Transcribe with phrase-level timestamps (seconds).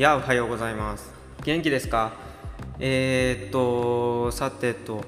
[0.00, 1.12] いやおはようございます。
[1.44, 2.12] 元気ですか？
[2.78, 5.04] えー、っとさてと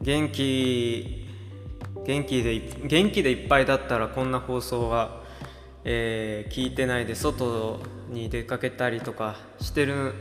[0.00, 1.28] 元気
[2.04, 5.22] 元気で元気でいっぱいだったらこんな放送は、
[5.84, 7.78] えー、聞いてないで外
[8.08, 10.14] に出かけたりとかしてる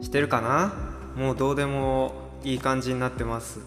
[0.00, 0.72] してるかな？
[1.16, 2.12] もうどうでも
[2.44, 3.58] いい感じになってます。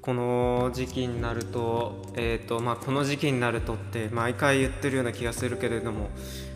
[0.00, 6.10] この時期になると,、えーとまあ、この時期になるとって毎回言ってるような気がするけれども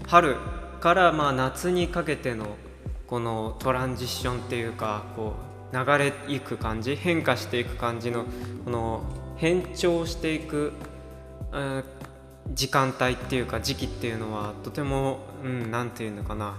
[0.07, 0.37] 春
[0.83, 2.57] からまあ夏にかけての
[3.07, 5.35] このトランジッションっていうかこ
[5.73, 8.25] う流れいく感じ変化していく感じの
[8.65, 9.03] この
[9.37, 10.73] 変調していく、
[11.53, 11.85] うん、
[12.53, 16.57] 時間帯っていうか時期っていうのはとても、うん何、て言うのかな。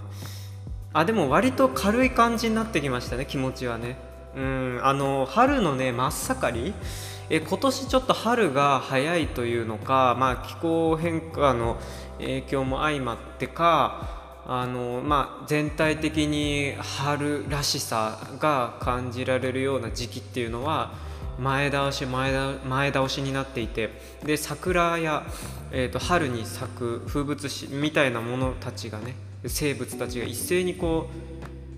[0.94, 3.98] あでも割と軽い感じになってきましたね気持ちはね。
[4.38, 6.74] うんあの春のね真っ盛り。
[7.30, 11.78] え今年ちょっと春が早いというのか、まあ、気候変化の
[12.20, 20.92] 影響も相まってかあの、まあ、全体的に春らしさが感じられるような時期っていうのは
[21.40, 22.32] 前倒し前
[22.92, 23.90] 倒しになっていて
[24.24, 25.24] で桜や、
[25.72, 31.10] えーと、春に咲く風物詩みたいなものたちがね生物たちが一斉にこ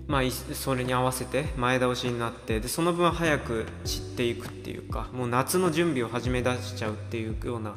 [0.08, 7.74] う、まあ、それに合わせて前倒しになってでその分早く散っていくっていうかもう夏の準備を始め出しちゃうっていうような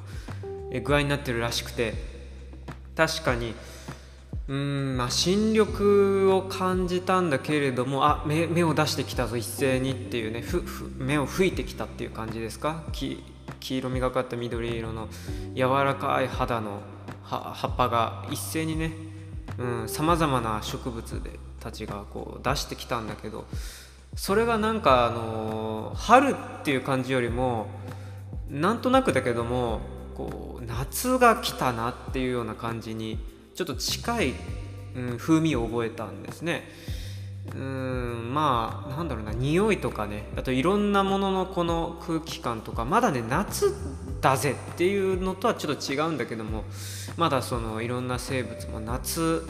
[0.83, 1.93] 具合になってるらしくて
[2.95, 3.53] 確かに。
[4.47, 12.83] うんまあ新緑を感じたんだけれどもあ目目を出してきたぞ一斉にっていうねふふ目を吹いてきたっていう感じですか？
[12.91, 13.23] 黄
[13.59, 15.07] 色みがかった緑色の
[15.53, 16.81] 柔らかい肌の
[17.23, 18.91] 葉っぱが一斉にね
[19.85, 23.45] さまざまな植物でたちがこう出してきたんだけど
[24.15, 27.67] それがなんかあの春っていう感じよりも
[28.49, 29.81] なんとなくだけども
[30.19, 33.17] こう夏が来たなっていうような感じに
[33.55, 34.33] ちょっと近い、
[34.97, 36.67] うん、風味を覚えたんですね。
[37.55, 43.73] うんまあなんだろうな匂いとかねあといろんなもののこの空気感とかまだね夏
[44.21, 46.65] だぜっていうのとはちょっと違うんだけども
[47.17, 49.47] まだそのいろんな生物も夏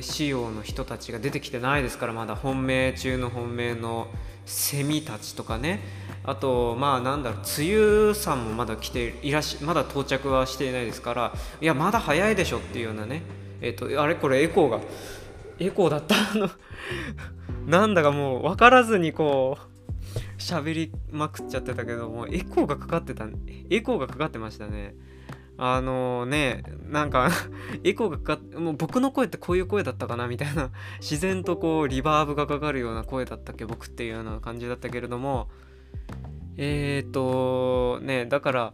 [0.00, 4.08] 仕様の人たちが出てきてないですからまだ本命中の本命の
[4.44, 5.80] セミたちとかね。
[6.22, 13.22] あとまあなんだろう梅雨さんもまだ来ていらしまだ到着はしていないですからいやまだ早いでしょっていうようなね。
[13.62, 14.80] えっ、ー、とあれこれエコーが
[15.58, 16.14] エコーだった？
[16.14, 16.50] あ の
[17.66, 23.26] なんだかもう分からずにこう喋りまくっちゃってたけどもエコーがかかってた
[23.70, 24.94] エコーがかかってましたね。
[25.62, 27.28] あのねなんか
[27.84, 35.50] エコーがかかもう僕の声ってこういう声だったかなみたいな 自然とこうリバーブがかかるような声だったっけ僕っていうような感じだったけれども
[36.56, 38.72] えっ、ー、とねだから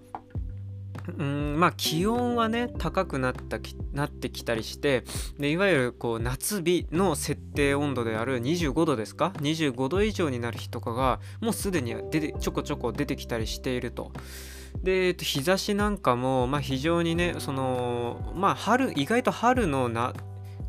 [1.18, 3.58] うんまあ気温はね高くなった
[3.92, 5.02] なってきたりして
[5.40, 14.12] でいわゆるこう夏日の設定温度である25度ですか？25度以上になる日とかがもうすでに出てちょこちょこ出てきたりしていると。
[14.82, 20.12] で、えっと、日差しなんかも、まあ、非常にねそのまあ春意外と春のな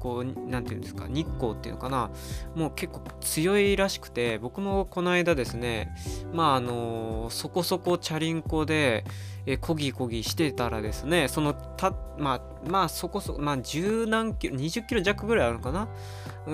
[0.07, 2.09] こう何て言うんですか日光っていうのかな
[2.56, 5.94] もう結構強いらしくて僕もこの間ですね
[6.31, 9.03] まああのそこそこチャリンコで
[9.46, 15.90] えこぎこぎしてたらですねそのたまあまあそこそこまあ十何キロ20キロ弱ぐらいあるのかな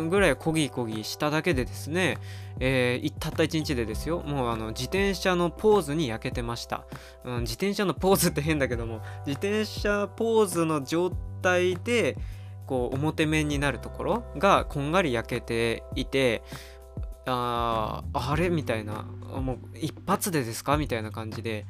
[0.09, 2.17] ぐらいこぎこぎしただけでですね、
[2.59, 6.85] えー、たった1日でですよもうあの自転車のポーズに焼けてました、
[7.23, 11.11] うん、自転車のポーズって変だけども自転車ポーズの状
[11.43, 12.17] 態で
[12.67, 16.43] こう表面になるところがこんがり焼けていて
[17.25, 21.65] ああれみたいなもう一発でですかみたいな感じで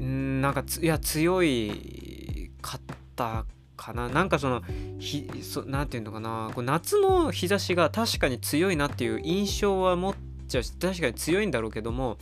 [0.00, 2.80] んなんかいや強いかっ
[3.16, 3.44] た
[3.76, 4.08] かな。
[4.08, 4.62] なんかその
[4.98, 6.50] ひそなていうのかな。
[6.54, 10.14] こう夏の日差しが確かに強いなっていう印象は持っ
[10.48, 12.18] ちゃうし確かに強いんだろうけども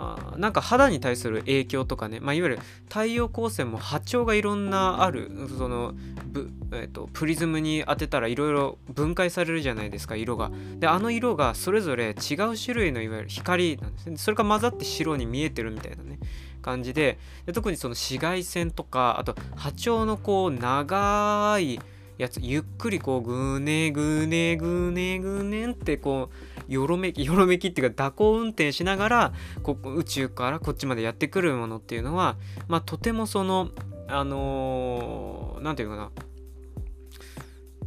[0.00, 5.28] あなんか肌に対する影響とかね、まあ、いわゆる太陽光線も波長がいろんなある
[5.58, 5.92] その
[6.24, 10.50] ぶえーと、プリズムに当てたらいろいろ分解されるじゃないですか色が。
[10.78, 14.16] であの色がそれぞれ違う種類のいわゆる光なんですね。
[14.18, 16.18] それが混ざって白に見えてるみたいなね
[16.60, 17.18] 感じで。
[17.46, 21.80] で特にその紫外線とかあと波長のこう長い
[22.18, 26.30] やつゆっくりこうぐねぐねぐねぐねってこ
[26.68, 29.32] うよろめき よろめきっていうか蛇行運転しながら
[29.62, 32.36] こ宇宙からこっちまでやってくるものっていうのは
[32.66, 33.70] まあとてもその
[34.08, 36.10] あの何、ー、て言うかな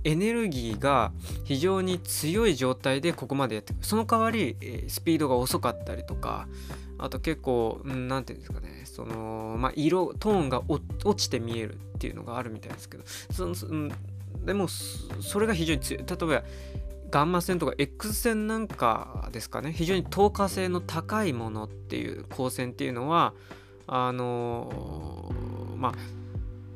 [0.04, 1.12] エネルギーが
[1.44, 3.86] 非常に強い状態でここまでやってくる。
[3.86, 4.57] その代わり、
[4.88, 6.48] スピードが遅かったりとか
[6.98, 10.81] あと結構何、うん、て言うんですかねそのまあ色トーンが落
[11.16, 13.92] ちて見えるっていうのがあるみたいですけどその、うん、
[14.45, 16.43] でもそれが非常に強い例えば
[17.11, 23.33] ガンマ線とか X 線なんかですかね非常に透過性の高いものっていう光線っていうのは
[23.85, 25.31] あの
[25.77, 25.93] まあ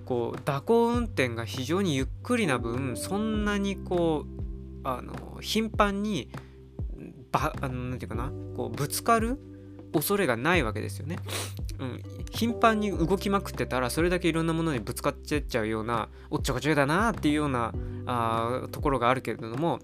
[0.06, 6.29] こう蛇行運転が非常にゆっくりな分そんなにこうあの頻繁に
[7.31, 9.39] ばあのなていうかなこうぶつかる
[9.95, 11.18] 恐れがないわけですよね。
[11.80, 17.74] うん、頻繁に動きまくってたらそれだけいろんなものにぶつかっちゃっちゃうようなおっちょこちょいだなっていうような
[18.06, 19.80] あところがあるけれども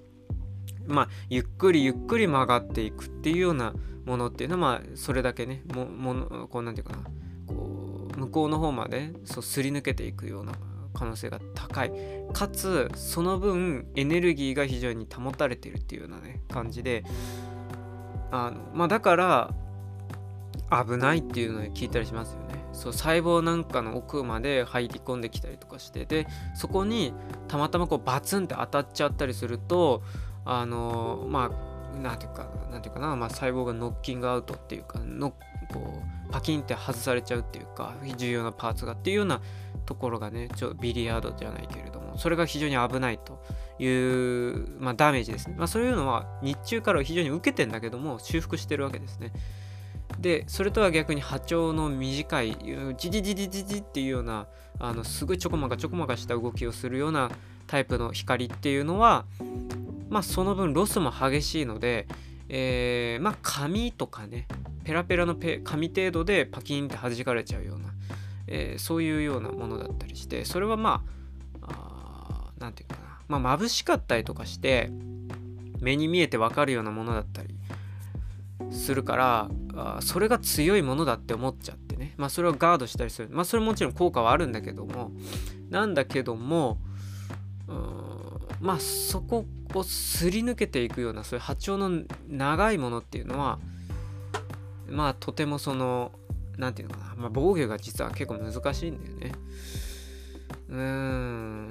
[0.87, 3.73] まあゆっくりゆっくり曲がっていくっていうような
[4.05, 7.03] ものっていうのはまあそれだけねもものこうなんていうかな。
[7.47, 10.53] こう向こうの方までそうすり抜けていくような
[10.93, 11.91] 可能性が高い。
[12.33, 17.03] かつその分エネルギーが非常に保たれているっていうようなね感じで。
[18.31, 19.53] あのまあだから
[20.69, 22.61] 危ないっていうのを聞いたりしますよね。
[22.73, 26.25] そう細胞なんかの奥まで入り込んできたりとかしてで
[26.55, 27.13] そこに
[27.47, 30.03] たまたまこうバツンって当たっちゃったりすると
[30.45, 39.41] あのまあなんていうかなんていうかな、まあ、細胞がノッキングアウトっていうかのこうパキンって外されちゃうっていうか重要なパーツがっていうような
[39.85, 43.43] ところがねちょビリヤードじゃないけれどもそれが非常に危ないと
[43.77, 49.33] いう、まあ、ダメージですね、まあ、そういうのは日中から非常に受けてんだけども修復してるわけですね。
[50.19, 52.57] でそれとは逆に波長の短い
[52.97, 54.47] ジジジジジジっていうような
[54.79, 57.31] あのすごいちょこまかちょこまかした動きをするような
[57.67, 59.25] タイプの光っていうのは
[60.09, 62.07] まあその分ロスも激しいので、
[62.49, 64.47] えー、まあ紙とかね
[64.83, 67.85] ペラペラのペ紙程度でパキンって弾かれちゃうような、
[68.47, 71.03] えー、そういうようなものだったりしてそれはま
[71.61, 74.91] あ何て言うかなまあ眩しかったりとかして
[75.79, 77.55] 目に見えてわかるようなものだったり
[78.69, 82.13] するからあそれが強いものだって思っちゃってね。
[82.17, 83.29] まあそれをガードしたりする。
[83.31, 85.11] まあそれもちろん効果はあるんだけども。
[85.69, 86.79] なんだけども
[88.59, 93.57] まあそこをすり抜けていくようなそういう波長の長いものっていうのは
[94.87, 96.11] まあとてもその
[96.57, 99.31] 何て言うのかな、まあ、防御が実は結構難しいんだよね。
[100.69, 101.67] うーん。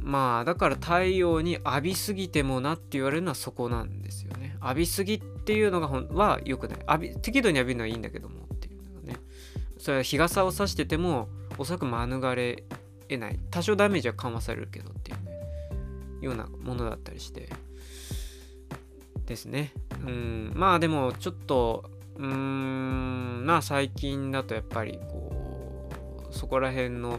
[0.00, 4.56] まあだから太陽に浴びすぎてもなって言われるのはそこなんですよね。
[4.62, 6.78] 浴びすぎっていうのがほんは良くない。
[6.88, 9.18] 浴び適度に浴びるのはいいんだけどもっていうのがね。
[9.76, 11.28] それは日傘を差してても
[11.58, 12.62] おそらく免れ
[13.08, 13.40] 得ない。
[13.50, 15.32] 多少ダメージは緩和されるけどっていうね。
[16.20, 17.48] ようなものだったりして。
[19.26, 19.72] ですね。
[20.06, 20.52] うん。
[20.54, 23.44] まあでもちょっとうーん。
[23.44, 25.90] まあ最近だとやっぱりこ
[26.30, 27.18] うそこら辺の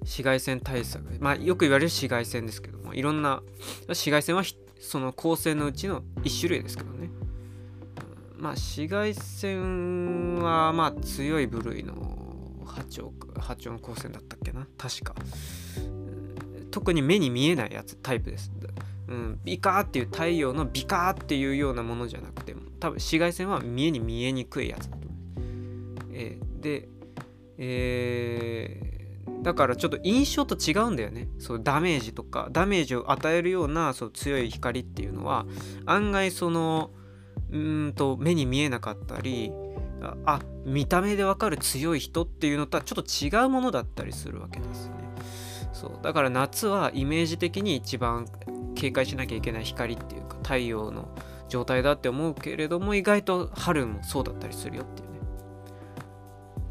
[0.00, 1.02] 紫外線対策。
[1.18, 3.42] まあよく言われる紫外線ですけどもいろんな
[3.86, 4.42] 紫外線は
[4.78, 7.10] その光線のうちの1種類ですけどね、
[8.36, 11.94] まあ紫外線はまあ強い部類の
[12.64, 14.66] 波長波長の光線だったっけな。
[14.76, 15.14] 確か、
[16.70, 18.52] 特に目に見えないやつタイプです、
[19.08, 25.10] うん、ビカーっていう太陽のビカーっていうようなものじゃなくて多分紫外線は見えに見えにくいやつだと思う、
[26.12, 26.88] えー、で
[27.58, 28.97] えー
[29.42, 31.28] だからちょっと印象と違うんだよね。
[31.38, 35.46] そうダメージとかダメージを与えるようなそう強い光っていうのは
[35.86, 36.90] 案外その
[37.50, 39.52] うんと目に見えなかったり
[40.26, 44.94] あ見た目でわかる強い人っていうのとはちょっと違うものだったりするわけですね。
[45.72, 48.26] そうだから夏はイメージ的に一番
[48.74, 51.08] 警戒しなきゃいけない光っていうか太陽の
[51.48, 55.18] 状態だって思うけれども意外と春もそうだったりするよっていうね。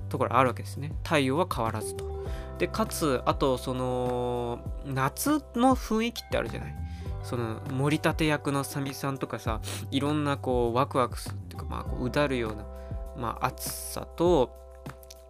[0.09, 0.93] ところあるわけですね。
[1.03, 2.16] 太陽は変わらずと。
[2.57, 6.75] でかつあとその夏の雰囲気ってあるじゃない？
[7.23, 9.59] その盛り立て役のサミさんとかさ
[9.91, 12.65] いろんなこうワクワクするっていうかまあこううだるような、
[13.17, 14.55] まあ、暑さと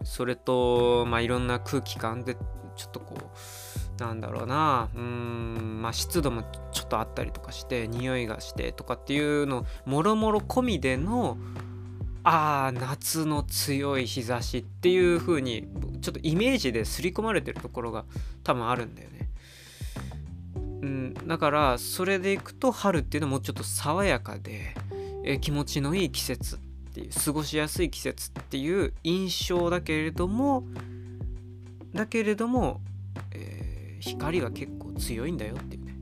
[0.03, 2.35] それとまあいろんな空気感で
[2.75, 11.37] ちょっとこうなんだろうなうんまあ湿度もちょっとあったりとかして匂いがしてとかっていうのもろもろ込みでの
[12.23, 15.67] ああ夏の強い日差しっていう風に
[16.01, 18.05] ちょっとイメージで刷り込まれてるところが
[18.43, 19.29] 多分あるんだよね。
[20.55, 24.75] うん、だからそれでいくと春っていうのはもうちょっと爽やかで、
[25.23, 26.59] え気持ちのいい季節っ
[26.93, 30.63] ていう過ごしやすい季節っていう印象だけれども
[31.93, 32.81] だけれども、
[33.31, 35.95] えー、光が結構強いんだよっていうね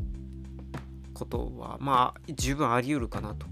[1.14, 3.48] ことはまあ十分あり得るかなと。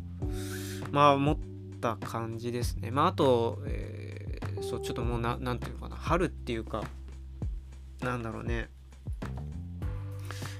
[0.91, 1.37] まあもっ
[1.83, 2.91] った感じですね。
[2.91, 4.02] まあ、あと、えー、
[4.63, 6.83] そう、ちょっともうな、なんていうのかな、春っていうか、
[8.01, 8.69] なんだろうね。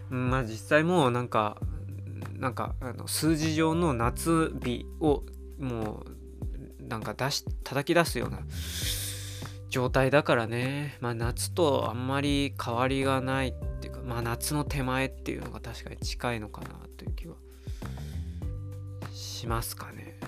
[0.10, 1.58] まあ、実際もうなんか、
[2.34, 5.24] なんか、あの数字上の夏日を
[5.60, 6.06] も
[6.80, 8.40] う、なんか出し、叩き出すような
[9.70, 10.98] 状態だからね。
[11.00, 17.36] まあ、夏とあんまり変わりがないっていうか、まあ夏の手前っていうのが確かに近いのかなという気は
[19.12, 20.20] しますかね。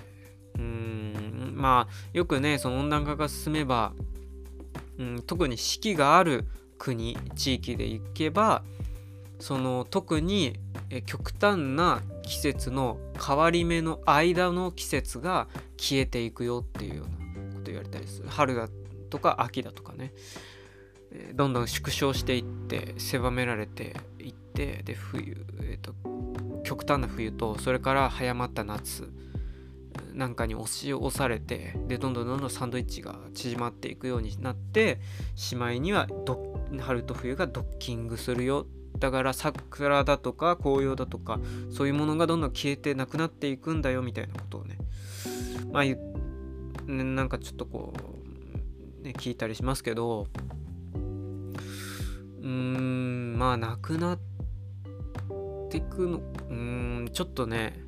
[0.56, 3.92] うーんまあよくねその温暖化が進めば、
[4.98, 6.46] うん、特に四季がある
[6.78, 8.62] 国地域で行けば
[9.38, 10.58] その特に
[11.04, 18.28] 極端な季節の変わり目の間の季節が消えていくよっていうようなこと言われたりする。
[18.28, 18.68] 春だ
[19.10, 20.12] とか秋だとかね。
[21.34, 25.94] どんどん縮小していって狭められていってで冬、えーと、
[26.62, 29.08] 極端な冬とそれから早まった夏
[30.12, 34.98] なんかに押し押されてでどんどんどんどんサンドイッチが縮まっていくようになって
[35.34, 36.08] しまいには
[36.80, 38.66] 春と冬がドッキングするよ。
[38.98, 41.38] だから桜だとか紅葉だとか
[41.70, 44.78] そういうものがどんどん消えてなくなっていくんだよみたいなことをね
[45.70, 45.84] まあ
[46.90, 47.92] なんかちょっとこ
[49.02, 50.28] う、ね、聞いたりしますけど
[50.94, 54.18] うーんまあなくなっ
[55.68, 56.54] ていくのうー
[57.02, 57.85] んちょっとね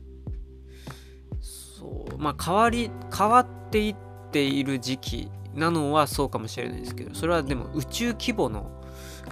[1.78, 2.18] そう。
[2.18, 3.96] まあ変わり変わっていっ
[4.32, 8.70] ている時期なのはそうかもしれないですけどそれはでも宇宙規模の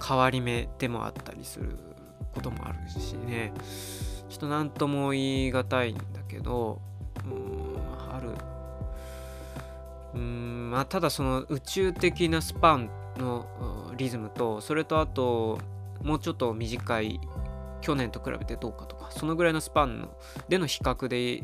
[0.05, 1.77] 変わり目でもあったりする
[2.33, 3.53] こともあるしね。
[4.29, 6.81] ちょっと何とも言い難いんだけど
[7.25, 7.77] うん
[8.11, 8.29] 春
[10.15, 15.59] うんまあただその宇宙的なスパンのリズムとそれとあと
[16.03, 17.19] もうちょっと短い
[17.81, 20.09] 去年と比べてどうかとかそのぐらいのスパンの
[20.49, 21.43] での比較で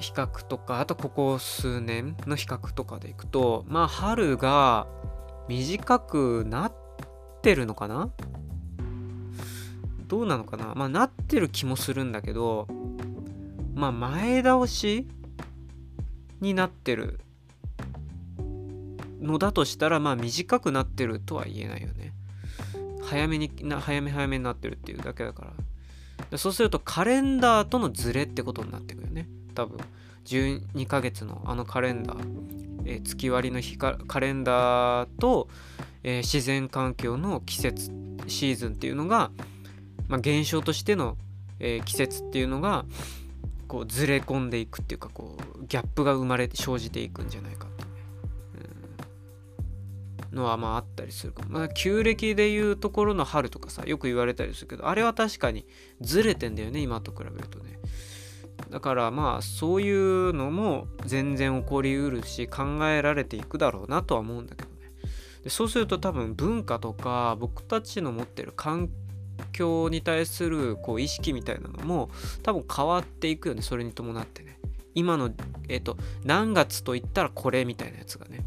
[0.00, 4.86] 比較とかあとここ数年の比較とかでいくとまあ春が
[5.48, 6.72] 短くなっ
[7.42, 8.10] てるのかな？
[10.06, 10.74] どうなのかな？
[10.74, 12.66] まあなってる気もするんだけど
[13.74, 15.06] まあ前倒し
[16.40, 17.20] になってる
[19.20, 22.14] のだとしたらまあ短くなってるとは言えないよね。
[23.02, 25.52] 早めにな早め早めになってるっていうだけだか
[26.30, 26.38] ら。
[26.38, 28.99] そうするとカレンダーとのズレってことになってくる。
[29.50, 29.78] 多分
[30.24, 32.18] 12ヶ月のあのカレンダー、
[32.84, 35.48] えー、月割りの日かカレンダーと、
[36.02, 37.90] えー、自然環境の季節
[38.26, 39.30] シーズンっていうのが、
[40.08, 41.16] まあ、現象としての、
[41.58, 42.84] えー、季節っていうのが
[43.66, 47.86] こうずれ込んでいくっていうかこうギャップが生まれて生じていくんじゃないかってい
[50.32, 55.66] うのはまああったりするか、まあ、旧暦でいうところの春とかさよく言われたりするけどあれは確かに
[56.00, 57.78] ずれてんだよね今と比べるとね。
[58.70, 64.76] だからまあそういうのも全然起こりうるし考えられていくだろうなとは思うんだけどね。
[65.44, 68.90] でそうすると多分文化とか僕たちの持ってる環
[69.52, 72.10] 境に対するこう意識みたいなのも
[72.42, 74.58] 多分変わっていくよねそれに伴ってね。
[74.94, 75.30] 今の
[75.68, 78.44] えっ、ー、と何月と言ったらこれみたいなやつがね。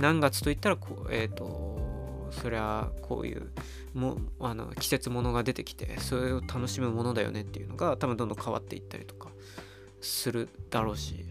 [0.00, 3.50] 何月と言ったらこうえっ、ー、とそりゃこういう
[3.94, 9.30] もあの季節ものが出てきてそれを楽しむものだよねっていうのが多分どんどん変わっていったりとか。
[10.00, 11.24] するだろうし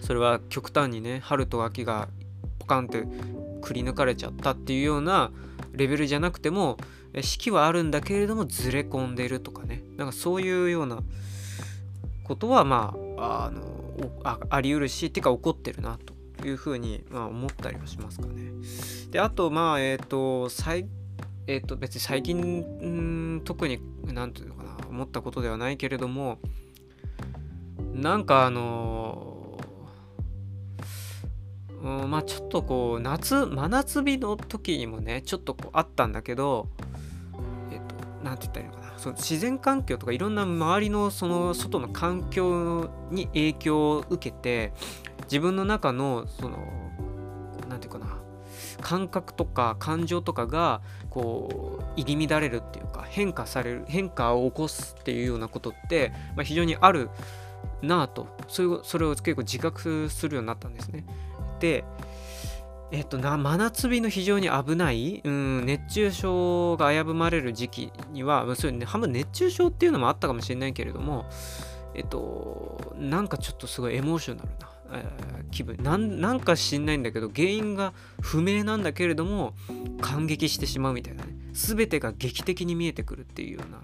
[0.00, 2.08] それは極端にね春と秋が
[2.58, 3.04] ポカンって
[3.60, 5.30] くり抜かれちゃったっていうような
[5.72, 6.78] レベルじゃなくても
[7.14, 11.00] 四季はあるんだけれどもずれ込んでるとかねなんかそういうような
[12.24, 13.62] ことはまああの
[14.24, 15.98] ああり得るしっていうか起こってるな
[16.38, 18.52] というふうに、まあ、思ったりはしますかね。
[19.10, 20.86] であとまあえっ、ー、と最
[21.46, 26.38] え、ー、と別に最近特に何て言うのかな思ったことではないけれども
[27.92, 36.68] なんかあのー、うん、まあちょっとこう夏真夏日の時にもねちょっとこうあったんだけど
[37.70, 38.98] えっ、と何て言ったらいいのかな。
[38.98, 44.74] その自然環境とかいろんな周りのその外の環境に影響を受けて
[45.22, 46.58] 自分の中のその
[47.68, 48.20] 何て言うかな。
[48.80, 50.80] 感覚とか感情とかが
[51.10, 57.10] こう入り乱れるっていうか変化される変化を起こすっていうようなことって、まあ、非常にある
[57.82, 58.26] なぁと。
[58.48, 61.04] それそれを結構自覚するようになったんですね。
[61.60, 61.84] で
[62.92, 71.26] えっとな真夏日の非常に危ない、うん、熱中症が危ぶまれる時期にはそうう、ね、半分熱中症っていうのもあったかもしれないけれども
[71.94, 75.76] えっとなんかちょっとすごいエモーショナルな、えー、気分。
[75.82, 79.54] なんか知んないんだけど原因が不明なんだけれども
[80.00, 81.36] 感激してしまうみたいなね。
[81.52, 83.82] 全てが劇的に見えてくるっていうような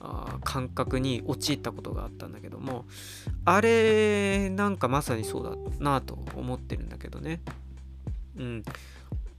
[0.00, 2.84] あ感覚に陥ったことがあったんだけども
[3.44, 7.40] あれなんかまさにそうだなと思ってるんだけどね。
[8.36, 8.64] うん。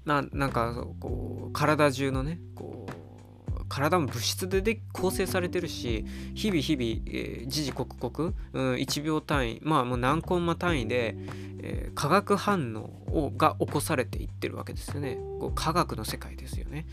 [0.05, 2.99] ななんかこう体中のねこう
[3.69, 11.15] 体も物質でで構成されてるし日々日々、えー、時々刻々、うん、1秒単位まあもう何コンマ単位で、
[11.61, 12.89] えー、化学反応
[13.25, 15.17] をが起こされていってるわけですよね。
[15.39, 16.87] こう科学の世界ですよね。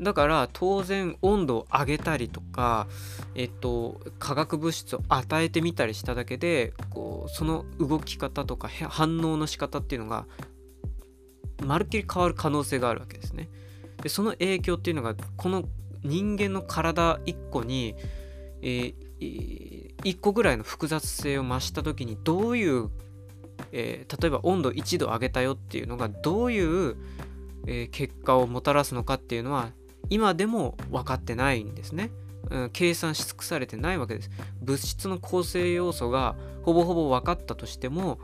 [0.00, 2.88] だから当然温度を上げたりとか、
[3.34, 10.26] えっと、化学物質を与えてみたりしただけでこうその動き方とか反応の仕方っていうのが
[11.62, 13.50] まるっきり変わる可能性があるわけですね。
[14.02, 15.64] でその影響っていうのがこの
[16.02, 17.94] 人間の体1個に、
[18.62, 22.88] えー、1個ぐらいの複雑性を増した時にどういう、
[23.72, 26.96] えー、例えば温度1度上げたよっていうのがどういう、
[27.66, 29.68] えー、結果をもたらすのかっていうのは
[30.08, 32.10] 今でも分かってないんですね。
[32.50, 34.30] うん、計算し尽くされてないわけです。
[34.62, 38.18] 物質の構成要素がほぼほぼ分かったとしても、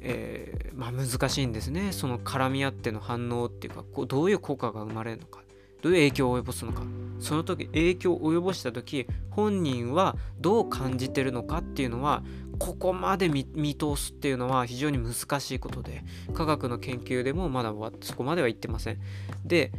[0.00, 1.92] えー、まあ、難しいんですね。
[1.92, 5.40] その絡み合っての反応っていうかこうどういう効果が生まれるのか
[5.82, 6.82] どういう影響を及ぼすのか
[7.18, 12.22] その時影響を及ぼした時本人はどう感じてるのかっていうのは
[12.58, 16.04] ここまで見通すっていうのは非常に難しいことで
[16.34, 18.98] 科学の研究でもまだそこまでは言ってません。
[19.44, 19.72] で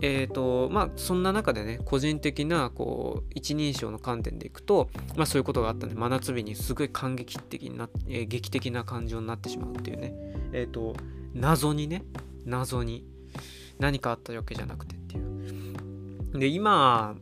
[0.00, 10.12] えーとまあ、そんな中でね個人的なこう一人称の観点でいくと、まあ、そういうことがあったんで真夏日にすごい感激的な、えー、劇的な感情になってしまうっていうね、
[10.52, 10.94] えーと、
[11.34, 12.04] 謎にね
[12.44, 13.04] 謎に
[13.78, 15.20] 何かあったわけじゃなくてってい
[16.34, 16.38] う。
[16.38, 17.16] で今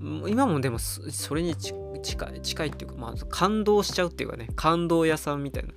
[0.00, 1.76] 今もでもそれに近
[2.34, 5.74] い近いっていうか、まあ、感動しちゃうっていうかね感動屋さんみたいな。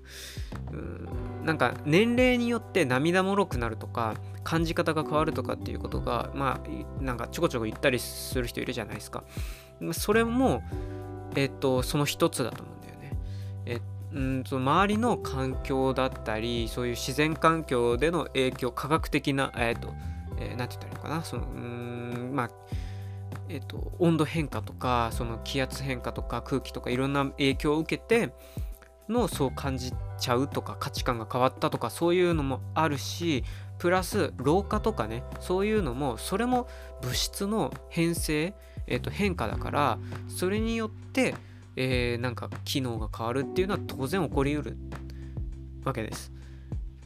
[0.72, 1.23] うん。
[1.44, 9.24] なんか年齢によって涙もろくなるとか感じ方が変わるとかっていうことがまあなんかちょこちょこ言ったりする人いるじゃないですか。
[9.92, 10.64] それも
[11.36, 13.18] えっとその一つだと思うんだよね。
[13.66, 13.82] え
[14.14, 19.94] うんその周りの環境だったりそういう自然環境での影響科学的なえっと、
[20.40, 21.24] えー、て言ったらいいのかな。
[21.24, 22.50] そのうんまあ
[23.50, 28.34] えっと、温度変化とかその気圧変化とか空気とかいろんな影響を受けて
[29.10, 33.44] のそう感じちゃうとか価値観が変わったとかそういうのもあるし
[33.78, 36.68] プラス老化とかねそういうのもそれも
[37.02, 38.54] 物質の変性、
[38.88, 41.36] えー、と変化だからそれによって、
[41.76, 44.78] えー、なんか機能が変わるっていうのは当然起こりうる
[45.84, 46.32] わけです。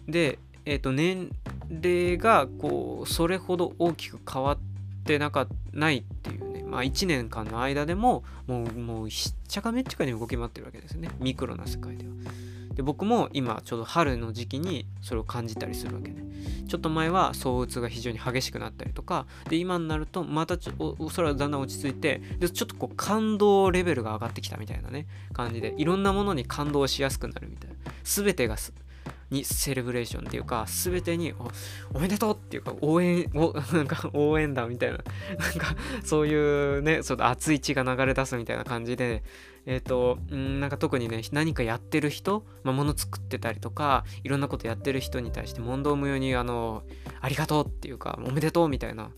[0.07, 1.31] で、えー、と年
[1.69, 4.59] 齢がこうそれほど大きく変わっ
[5.03, 11.09] てなかないっていうまあ1年間の間でももうもうしっちゃかめっちゃかに動き回ってるわけですよね。
[11.19, 12.13] ミクロな世界では。
[12.75, 16.23] で僕も今ちょうど春の時期にそれを感じたりするわけね。
[16.67, 27.75] ちょっと前は躁うつが非常に激しくなったりとかで今になるとまたちょそれはだんだん落ち着いてでちょっとこう感動レベルが上がってきたみたいなね感じでいろんなものに感動しやすくなるみたいな。
[28.03, 28.57] 全てが
[29.29, 31.33] にセレブレーションっていうか全てに
[31.93, 39.23] おめでとうっていうか応援お なんか応援だみたいななんかそういうねその熱い血が流れ出すみたいな感じで
[39.65, 46.83] えっ、ー、とんなんか特にね何かやってる人、まあ、物作ってたりとかいろんなことやってる人に対して問答無用にあの
[47.19, 49.11] ありがとうっていうかおめでとうみたいな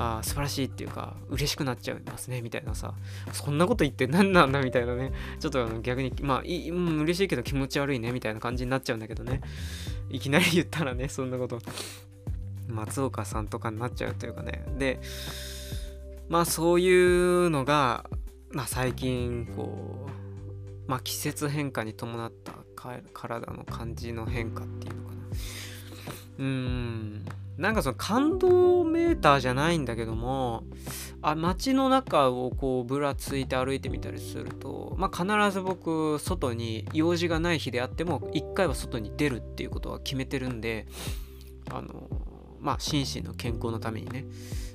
[0.00, 2.94] あ素晴らしいっていうか嬉しくなっちゃいますねみたいなさ。
[3.32, 5.12] そんなこと言って何なんだみたいなね。
[5.40, 9.40] ちょっとあの逆にまあい、うん、嬉しいけど気持ち悪いねみたいな感じになっちゃうんだけどね。
[10.08, 11.58] いきなり言ったらねそんなこと。
[12.68, 14.64] 松岡さんとかになっちゃうというかね。
[14.78, 15.00] で
[16.28, 18.08] まあそういうのが、
[18.52, 20.06] まあ、最近こ
[20.86, 22.52] うまあ季節変化に伴った
[23.12, 25.20] 体の感じの変化っていうのかな。
[26.38, 27.24] うーん。
[27.58, 30.62] なんかその感動メーターじゃないんだけども
[31.20, 40.86] あ街の中をこうぶらついて歩いてみたりすると、まあ、必ず僕外に用事がない日であっても1回は外に出るっていうことは決めてるんで
[41.70, 42.08] あの
[42.60, 44.24] まあ心身の健康のためにね。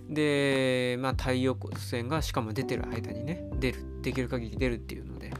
[0.09, 5.31] でまあ太陽光線がしかも出てる間にね出るできる限り出るっていうので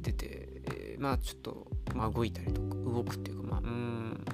[0.00, 4.24] 出て、えー、まあちょっと、まあ、動いたりとか動くっていうかまあうん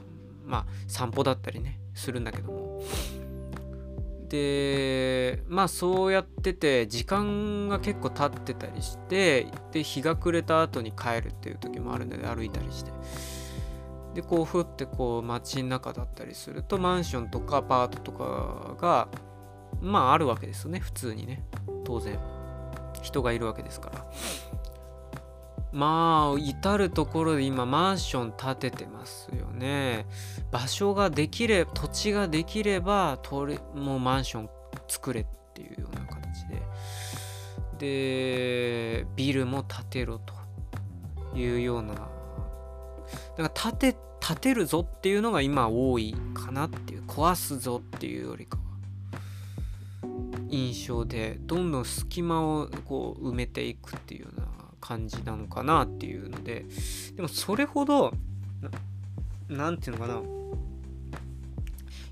[0.46, 2.82] まあ散歩だったりねするんだけども。
[4.28, 12.90] でまあそうやってて時間が結構経ってたりしてで日が暮れた後に帰るっていう時もあるので歩いたりして。
[14.14, 19.08] でこうふってこう街の中だったりするとマンションとかアパートとかが
[19.80, 20.78] まああるわけですよね。
[20.78, 21.44] 普通にね。
[21.84, 22.18] 当然。
[23.02, 24.06] 人がいるわけですから。
[25.74, 30.06] まあ至る所で今マンション建ててますよね。
[30.52, 33.18] 場所ができれば土地ができれば
[33.74, 34.48] もうマンション
[34.86, 36.62] 作れっていうような形で。
[37.76, 40.34] でビルも建てろと
[41.36, 41.94] いうような。
[41.94, 42.08] だか
[43.36, 47.02] ら建て建てるぞっていうのが今多いかなっていう。
[47.02, 48.62] 壊すぞっていうよりかは。
[50.50, 54.43] 印象でどんどん隙間をこう埋めていくっていうような。
[54.84, 56.66] 感じなのかなっていうので
[57.16, 58.12] でもそれほど
[59.48, 60.22] 何て言うのかな。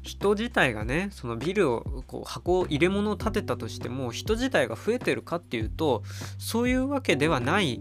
[0.00, 6.02] 人自体がねそのビルをこう箱入れ物を建てたとしても人自体が増えてるかっていうと
[6.38, 7.80] そういうわけではない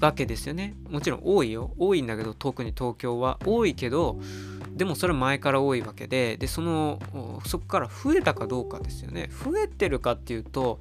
[0.00, 0.74] わけですよね。
[0.90, 1.74] もちろん多いよ。
[1.78, 4.18] 多いんだけど特に東京は多いけど
[4.74, 6.98] でもそれは前から多いわけででその
[7.46, 9.30] そこから増えたかどうかですよね。
[9.44, 10.80] 増えてるかっていうと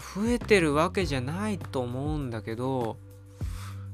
[0.00, 2.96] 増えてるわけじゃないと思うんだけど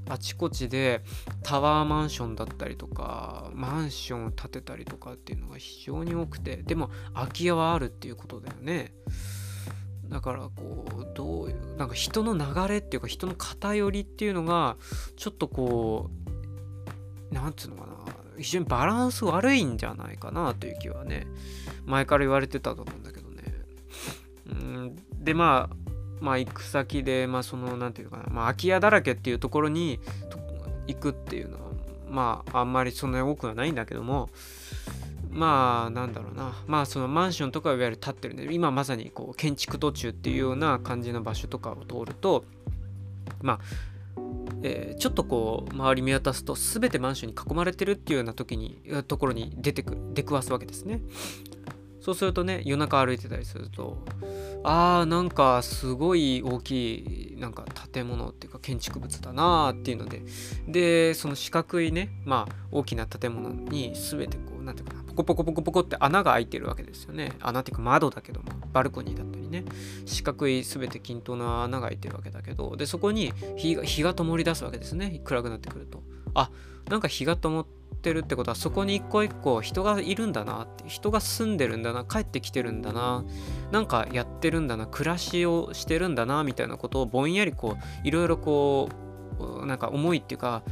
[0.09, 1.03] あちこちで
[1.43, 8.93] タワーマンションだったりとかマンションを建てたりとかっていうのが非常に多くてでも空き家はあるっていうことだよね。
[10.09, 14.77] だからこうどういうなんか人の流れっていうか人の偏りっていうのが
[15.17, 16.11] ちょっとこ
[17.31, 17.93] うなんつうのかな
[18.39, 21.27] 非常にバランス悪いんじゃないかなという気はね
[21.85, 23.43] 前から言われてたと思うんだけどね。
[24.47, 24.97] うん。
[25.19, 25.88] でまあ
[26.20, 30.00] まあ行く先でまあその何て言うかな、まあ、空き家だらけっていうところに
[30.87, 31.61] 行くっていうのは
[32.11, 34.31] まああんまりそんなに多くはないんだけども
[35.31, 36.54] まあなんだろうな。
[36.66, 42.44] まあそのマンションとかいわゆる建ってるんで今まさにこう建築途中っていうような感じの場所とかを通ると
[43.42, 43.59] まあ
[44.62, 51.00] えー、ちょっとこう周り見渡すと全てマンションに囲まれてるっていうような時にところに出てく出くわすわけですね。
[52.01, 53.99] そうするとね夜中歩いてたりすると
[54.63, 60.23] あーなんかすごい大きいなんか建物っていうか建築物だなーっていうので
[60.67, 67.33] でその四角いねまあ大きな建物に全てこう何ていうかなポコポコポコポコって穴が開いてるわけですよね。
[67.41, 69.65] 穴っていうか窓だけどもバルコニーだったりね。
[70.07, 75.21] 四角い全て均等な穴が開いてるわけだけどでそこに日が日が灯り出すわけですね。
[75.25, 76.03] 暗くなってくると。
[76.35, 76.51] あ
[76.89, 83.25] なんか日が灯ってってるってことはそこに一個一個人がいるんだな人が住んでるんだな帰ってきてるんだな
[83.73, 88.89] なんかやってるんだな暮らしをしてるんだなみたいなことをぼんやりこういろいろこ
[89.41, 90.63] うなんか思いっていうか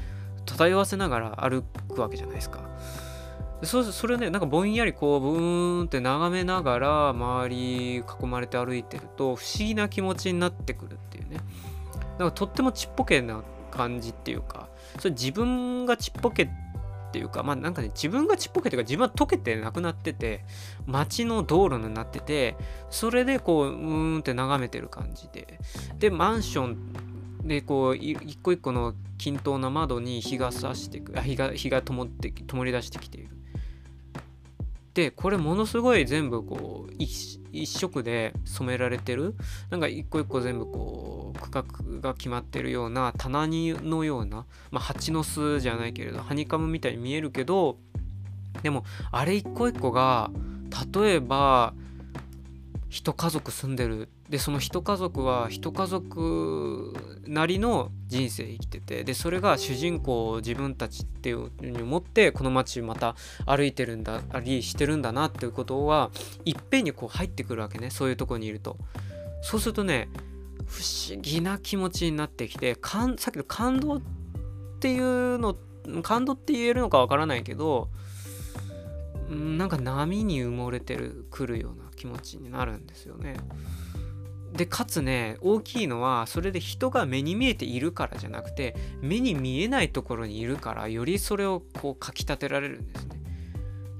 [0.45, 2.61] 漂わせながら歩くわけじゃないですか。
[3.63, 11.39] そそれねなんかぼんやりこうブーンって眺めながら周り囲まれて歩いてると不思議な気持ちになってくるっていうね
[12.19, 16.51] なんかとってもちっぽけな感じっていうかそれ自分がちっぽけ
[17.17, 20.45] ていうか、まあなんかね、自分がちっぽけというか、自分は溶けてなくなってて、
[20.85, 22.57] 街の道路になってて、
[22.91, 25.59] それでこう、うーんって眺めてる感じで。
[25.99, 33.31] で、マンションで、こう、一個一個の均等な窓に日が差してく、あ日が、日が灯って、灯り出してきている。
[34.93, 36.93] でこれものすごい全部こう
[37.63, 39.35] 一色で染められてる？
[39.71, 41.65] なんか一個一個全部こう区画
[42.01, 47.79] が決まってるような棚にのような、まあ、蜂の巣じゃないけれどハニカムみたいに見えるけど
[48.63, 50.31] でもあれ一個一個が
[50.93, 51.75] 例えば
[52.89, 56.93] 一家族住んでるでその一家族は一家族
[57.27, 63.15] なりの人生生きててでそれが主人公を自分たちっていうふうに思ってこの街また
[63.47, 66.11] 歩いてるんだありしてるんだなっていうことは
[66.45, 68.77] いっぺんにこう入ってくるわけねそういうとこにいると
[69.43, 70.09] そうするとね
[70.67, 74.01] 不思議な気持ちになってきてかんさっきの感動っ
[74.81, 75.57] ていうの
[76.03, 77.89] 感動って言えるのかわからないけど
[79.29, 83.37] なんか波に埋もれてるくるような気持ちになるんですよね。
[84.53, 93.17] でかつね大きいのはそれで人が目に見えているからじゃなくて目に見えないところにいるからよりそれをこうかきたてられるんですね。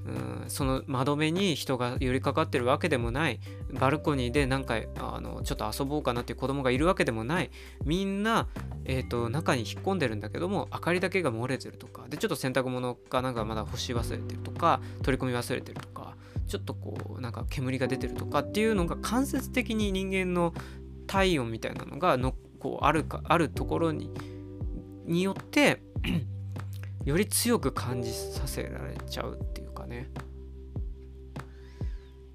[0.07, 3.39] うんその窓辺に人が寄りかかってるわけでもない
[3.73, 7.51] バルコニーでなんかあのちょっと遊ぼうかなっていう子供がいるわけでもない
[7.83, 8.47] みんな、
[8.85, 16.15] えーと、中に引っ込んでるんだけども明かりだけが漏れてるとかでちょっと洗濯物かなんかまだ干し忘れてるとか取り込み忘れてるとか
[16.47, 20.53] ちょっとこうなんか煙が出てるとかっていうのが間接的に人間の
[21.05, 24.11] 体温みたいなのがのこうあるかあるところに
[25.05, 25.81] によって
[27.05, 30.09] より強く感じさせられちゃうっていうかね。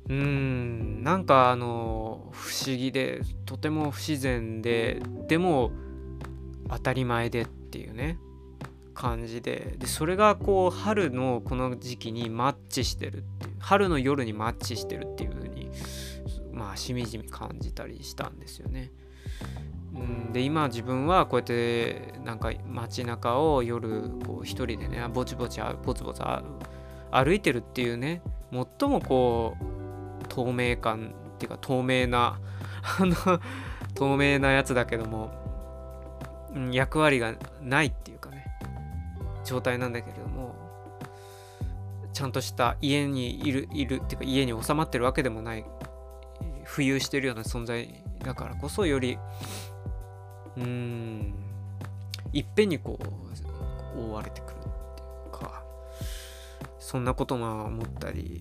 [0.08, 5.70] うんなんかあの不思議でとても不自然ででも
[6.68, 8.18] 当たり前でっていうね。
[8.92, 15.70] 感じででそれがこう春のこの時期にマッチしてるっていう春の夜にマッチしてるっていう風に
[16.52, 18.90] まあしみじみ感じたりしたんですよね。
[19.98, 26.22] ん、で今自分はこうやってなんか街中を夜こう一人でねぼちぼちぼつぼつ
[27.10, 32.38] 歩いてるっていうね最もこう透明感っていうか透明な
[33.00, 33.14] あの
[33.94, 35.30] 透明なやつだけども、
[36.70, 38.11] 役割がないっていう
[39.52, 40.54] 状態なんだけれども
[42.14, 45.64] ちゃんとした家にいるいるっていうか家に収まってるわけでもない
[46.64, 49.18] 浮遊してるような存在だからこそより
[50.56, 51.34] うーん
[52.32, 52.98] いっぺんにこ
[53.94, 54.64] う覆われてくるってい
[55.28, 55.62] うか
[56.78, 58.40] そんなことも思ったり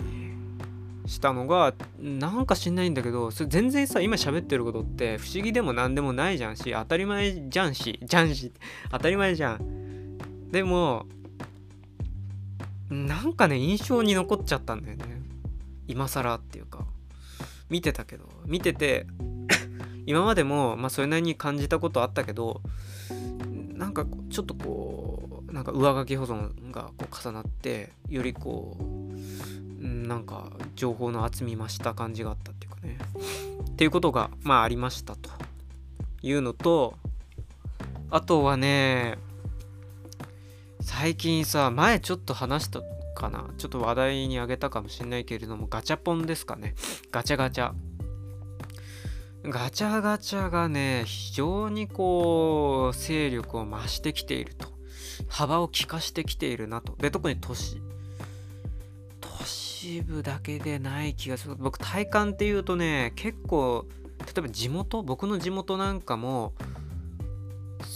[1.08, 8.54] したのがなんか知んないんだけどそれ全然さ今喋ってることって不思議でも何でもないじゃんし当たり前じゃんしじゃんし
[8.92, 9.81] 当たり前じゃん。
[10.52, 11.06] でも
[12.90, 15.06] なんかね印象に残っちゃったんだよね。
[15.88, 16.86] 今更っていうか。
[17.70, 18.26] 見てたけど。
[18.46, 19.08] 見てて
[20.06, 22.62] 今までもまあそれなりに感じたことあったけど
[23.74, 32.98] なんかちょっとこうなんか上書き保存がこう重なってよりこうなんか情報の厚み増した感じがあったっていうかね。
[33.72, 35.30] っていうことがまあありましたと
[36.22, 36.96] いうのと
[38.10, 39.18] あとはね
[40.82, 42.82] 最近さ前ちょっと話した
[43.16, 43.50] かな？
[43.58, 46.76] ちょっと話題にあげたかもしれないけれどもガチャポンですかね。
[47.12, 47.74] ガチャガチャ。
[49.44, 54.68] ガチャガチャがね非常にこう勢力を増してきていると。
[55.28, 56.96] 幅を利かしてきているなと。
[56.98, 57.82] で特に都市。
[59.20, 61.56] 都市部だけでない気がする。
[61.56, 63.86] 僕体感っていうとね結構
[64.20, 65.04] 例えば地元？
[65.04, 66.54] 僕の地元なんかも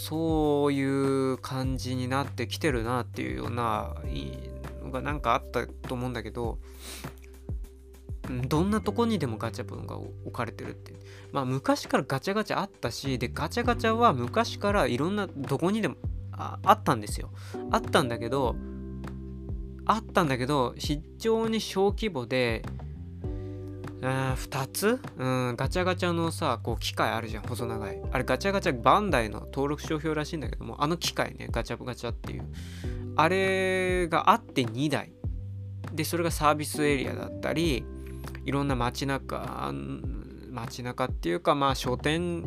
[0.07, 3.95] そういう感じになってきてるなっていうような
[4.83, 6.59] のがなんかあったと思うんだけど
[8.47, 10.93] どんなとこにでもガチャポンが置かれてるって
[11.31, 15.95] まあ昔からガチャガチャあったしでガチャガチャは昔からいろんなどこにでも
[16.31, 17.31] あったんですよ。
[17.71, 18.55] あったんだけど
[19.85, 22.63] あったんだけど非常に小規模で
[24.01, 28.01] 2つ、うん、ガチャガチャのさこう機械あるじゃん細長い。
[28.11, 32.45] あれガチャガチャバンダイの登録商標らしいんだけどもあの機械ねガチャガチャっていう。
[33.15, 35.13] あれがあって2台。
[35.93, 37.85] でそれがサービスエリアだったり
[38.43, 39.71] いろんな街中
[40.51, 42.43] 街中っていうかまあ商店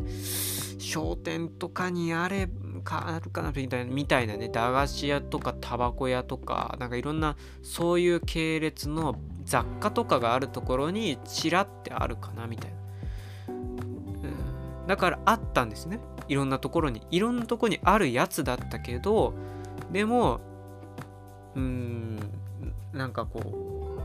[0.77, 2.47] 商店とかにあれ
[2.83, 9.15] かあるかなみたいなみたいなね駄菓子屋とかタバコ屋とかなんかいろんなそういう系列の
[9.49, 12.71] 雑貨とかがあるところにちらってあるかなみたい
[13.47, 15.99] な、うん、だからあったんですね。
[16.27, 17.01] いろんなところに。
[17.09, 19.33] いろんなとこにあるやつだったけど
[19.91, 20.39] でも
[21.55, 22.19] うーん
[22.93, 24.01] なんかこう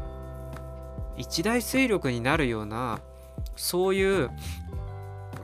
[1.18, 3.00] 一大勢力になるような
[3.54, 4.30] そういう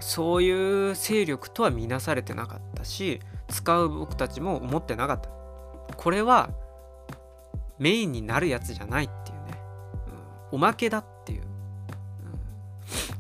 [0.01, 5.29] そういう勢力とは見なされてなかったし使う僕たちも思ってなかった。
[5.95, 6.49] これは
[7.79, 9.05] メインになるやつじゃない。
[9.05, 9.09] っ、
[10.53, 11.43] おまけだっていう、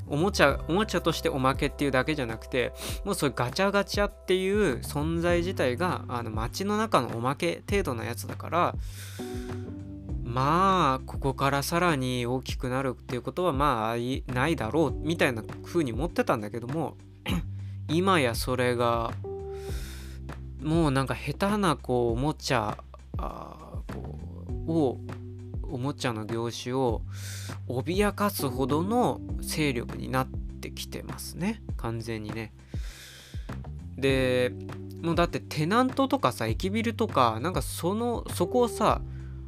[0.08, 2.72] うん、おもちゃおもちゃとしておまけっていうだけじゃなくて
[3.04, 8.74] もうそういうガチャガチャっていう存在自体があの街の中のおまけ程度のやつだから
[10.30, 16.96] まあここからさらに大きくなるっていうことはまあないだろうみたいな風に思ってたんだけども
[17.90, 19.12] 今やそれが
[20.62, 22.78] もうなんか下手なこうおもちゃ
[23.18, 23.56] あ
[23.92, 24.18] こ
[24.68, 25.00] うを
[25.70, 27.02] おもちゃの業種を
[27.68, 32.52] 脅かすほどの勢力になってきてますね完全にね。
[33.96, 34.52] で
[35.02, 39.00] もうだってテナントとかさ駅ビルとかなんかそのそこをさ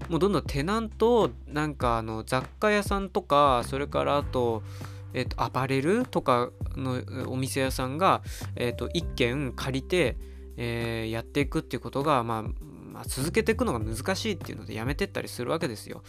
[0.08, 4.62] もうどんどんテナントなんかあの雑貨屋さんとかそれからあと
[5.14, 8.22] えっと、アパレルとかのお店屋さんが、
[8.56, 10.16] えっと、1軒借りて、
[10.56, 12.44] えー、やっていくっていうことが、まあ、
[12.92, 16.02] まあ、続けていくのが難しいっていうのでやめてったりするわけですよ。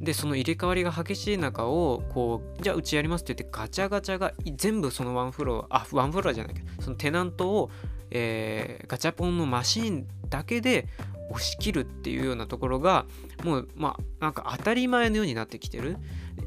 [0.00, 7.70] でその入れ替わりが激しい中をこうじゃあうちやりますって言ってガチャガチャが全部そのワンフロアあワンフロアじゃないけどそのテナントを、
[8.10, 10.88] えー、ガチャポンのマシーンだけで
[11.30, 13.04] 押し切るっていうようなところが
[13.44, 15.98] もうまあなんか当たり前のようになってきてる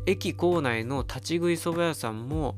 [0.08, 2.56] 駅構内の立ち食いそば屋さんも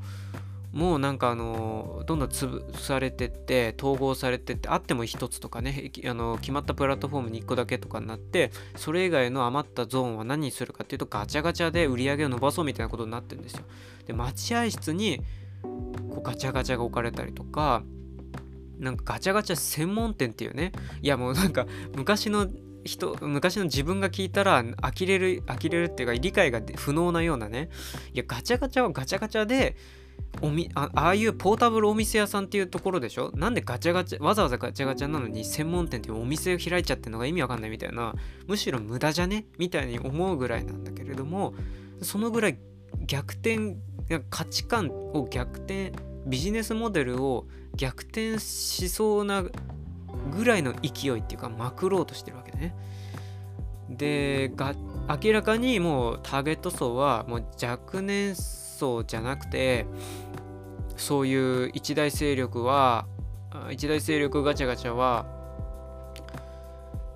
[0.76, 13.64] もうなんかあのどんどん潰されてって統合されてってあっても1つとかねあの決まったプラットフォームに1個だけとかになってそれ以外の余ったゾーンは何にするかっていうとガチャガチャで売り上げを伸ばそうみたいなことになってるんですよ。
[14.06, 15.22] で待合室に
[15.64, 17.82] こうガチャガチャが置かれたりとか
[18.78, 22.50] なんかガチャガチャ専門店っていうねいやもうなんか昔の
[22.84, 27.70] 人昔の自分が聞いたら呆れる呆れるっていうか理解が不能なようなね
[28.14, 29.78] いやガチャガチャはガチャガチャで
[30.42, 33.32] おみあああいうポータブルお店屋さんっていうところでしょ？
[33.36, 38.14] なんでガチャガチャわざわざガチャガチャなのに専門店っていうお店を開いちゃってるのが意味わかんないみたいな
[38.48, 39.46] むしろ無駄じゃね？
[39.58, 41.54] みたいに思うぐらいなんだけれども
[42.02, 42.58] そのぐらい
[43.08, 43.78] 逆転
[44.30, 45.94] 価値観を逆転
[46.28, 49.52] ビジネスモデルを逆転しそうなぐ
[50.46, 52.76] らいの勢いっていうかまくろうとしてるわけね。
[53.90, 54.74] でが
[55.24, 58.65] 明らかにもうターゲット層はもう若年層
[59.06, 59.86] じゃなくて
[60.98, 63.06] そういう一大勢力は
[63.72, 65.26] 一大勢力ガチャガチャは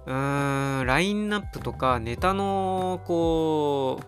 [0.05, 4.01] うーんラインナップとかネタのこ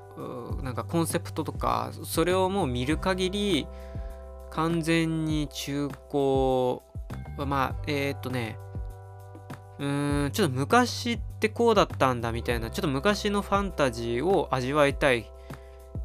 [0.59, 3.67] うなんかコンセプトとかそれをもう見る限り
[4.49, 8.57] 完全に中古まあえー、っとね
[9.79, 15.30] うーんちょっと昔ってこうだったんだみたいなちょっと昔のファンタジーを味わいたい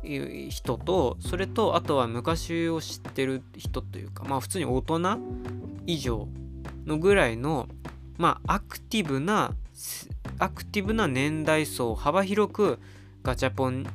[0.03, 5.18] 人とそれとあとは昔を知ってる人というかまあ普通に大人
[5.87, 6.29] 以上
[6.85, 7.68] のぐらいの
[8.16, 9.53] まあアクティブな
[10.38, 12.79] アクティブな年代層幅広く
[13.22, 13.87] ガチャポン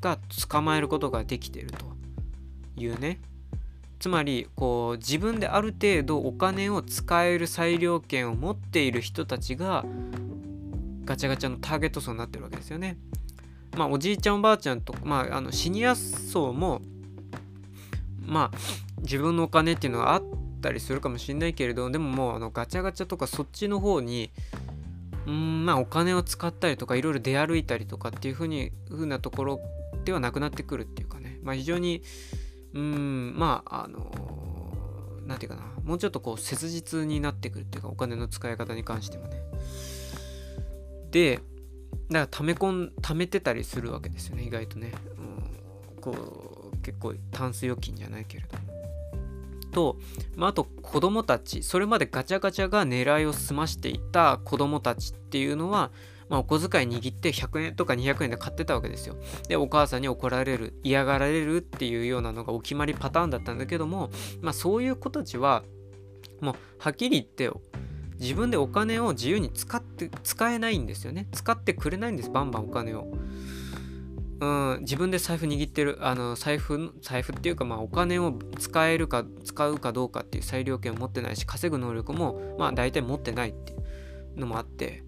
[0.00, 0.18] が
[0.50, 1.86] 捕まえることができてると
[2.76, 3.20] いうね
[4.00, 9.84] つまりこう自分である程度お金を使える裁量権を持っている人たちが
[11.04, 12.98] ガチャガチャのターゲット層になってるわけですよね。
[13.76, 16.80] まあおじいちゃんおばあちゃんとまああのシニア層も
[18.20, 18.58] まあ
[19.00, 20.22] 自分のお金っていうのがあっ
[20.60, 24.30] たりするかもしれないけれどでももうあのガチャガチャとかそっちの方に
[25.26, 29.60] うんまあお金を使ったりとかいろいろ出歩いたりとかっていうふうにふうなところ
[30.04, 31.38] ではなくなってくるっていうかね。
[31.42, 32.02] まあ非常に
[32.74, 34.10] うんまああの
[35.26, 35.72] 何て言うかな。
[35.82, 39.42] もうちょっとこう切実になってくるっていうかお金の使い方に関してもね。
[41.10, 41.40] で
[42.10, 44.92] だから溜め込ん溜めてたりするわけですよね意外とね、
[45.96, 48.74] うん、こう結構タンス預金じゃないけれど
[49.74, 49.98] と、
[50.36, 51.62] まあ、あと子供たち。
[51.62, 55.90] それまでガチャガチャが狙いを済ましていた子供たちっていうのは、
[56.30, 59.16] まあ、お小遣い握って100円とか200円で買ってたわけですよ。
[59.48, 65.64] でお母さんに怒られる嫌がられるっていうようなのがお決まりパターンだったんだけども、まあ、そういう子たちは
[66.40, 67.50] もうはっきり言って
[68.20, 71.26] 自分でお金を自由に使って使えないんですよね。
[71.32, 73.06] 使ってくれないんですバンバンお金を。
[74.40, 83.76] うん自分で財布握ってるあの財布財布っていうかまあお金を使えるか使うかどうかっていう裁量権を持ってないし稼ぐ能力もまあ大体持ってないってい
[84.36, 85.02] うのもあって。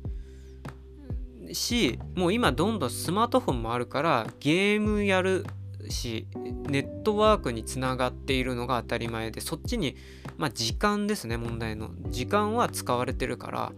[1.52, 5.46] しもう今どんどんスマートフォンもあるからゲームやる
[5.90, 6.27] し
[6.68, 9.96] ネットワークにつながっているのが当たり前でそっちに
[10.37, 11.90] まあ時間ですね問題の。
[12.09, 13.72] 時間は使われてるから。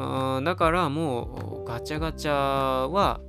[0.00, 2.32] あだからもうガチャガチャ
[2.84, 3.20] は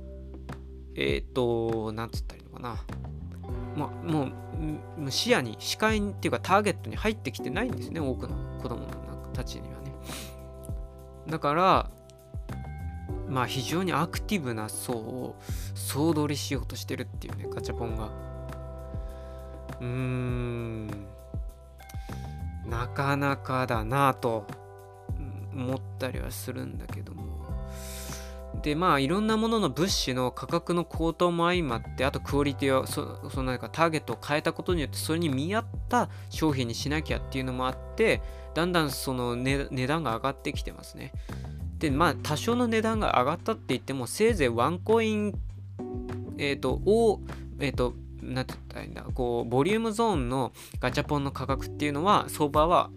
[0.94, 2.76] えっ、ー、となんつったらいいのかな。
[3.76, 4.28] ま、も
[5.06, 8.86] う視野に視界っていうかターゲットに入ってきてないんですね多くの子供
[9.32, 9.94] たちにはね。
[11.28, 11.90] だから
[13.30, 15.36] まあ非常にアクティブな層を
[15.74, 18.10] 総取りしようとしてるっていうねガチャポンが。
[19.80, 20.88] うーん。
[22.66, 24.46] なかなかだなと
[25.54, 27.30] 思ったりはするんだけども。
[28.62, 38.20] でまあいろんなものの物資の価格の高騰も相まってあとクオリティをそそのなんかターゲットを変えたことによってそれに見合った商品にしなきゃっていうのもあって
[38.54, 41.12] だんだんその値段が上がってきてますね。
[41.80, 45.34] でまあ多少の値段が上がったって言ってもせいぜいワンコイン
[46.36, 47.20] えっ、ー、とを
[47.58, 52.90] えっ、ー、となんて言ったらいいんだこうボリュームゾーンのガチャポンの価格っていうのは相場は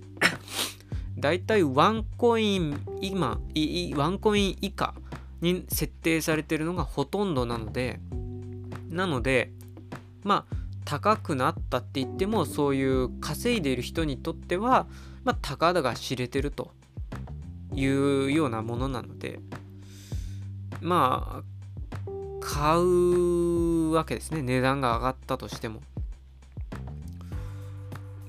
[1.18, 3.40] だいたいワンコイン今
[3.96, 4.94] ワンコイン以下
[5.40, 8.02] に設定されてるのがほとんどなので
[8.90, 9.54] なので
[10.24, 14.88] まあ高くなったって言ってもそういう稼いでいる人にとっては
[15.24, 16.72] まあ高だが知れてると。
[17.76, 19.40] いうようなものなので
[20.82, 21.44] まあ
[22.42, 24.42] 買うわけですね。
[24.42, 25.82] 値段が上がったとしても。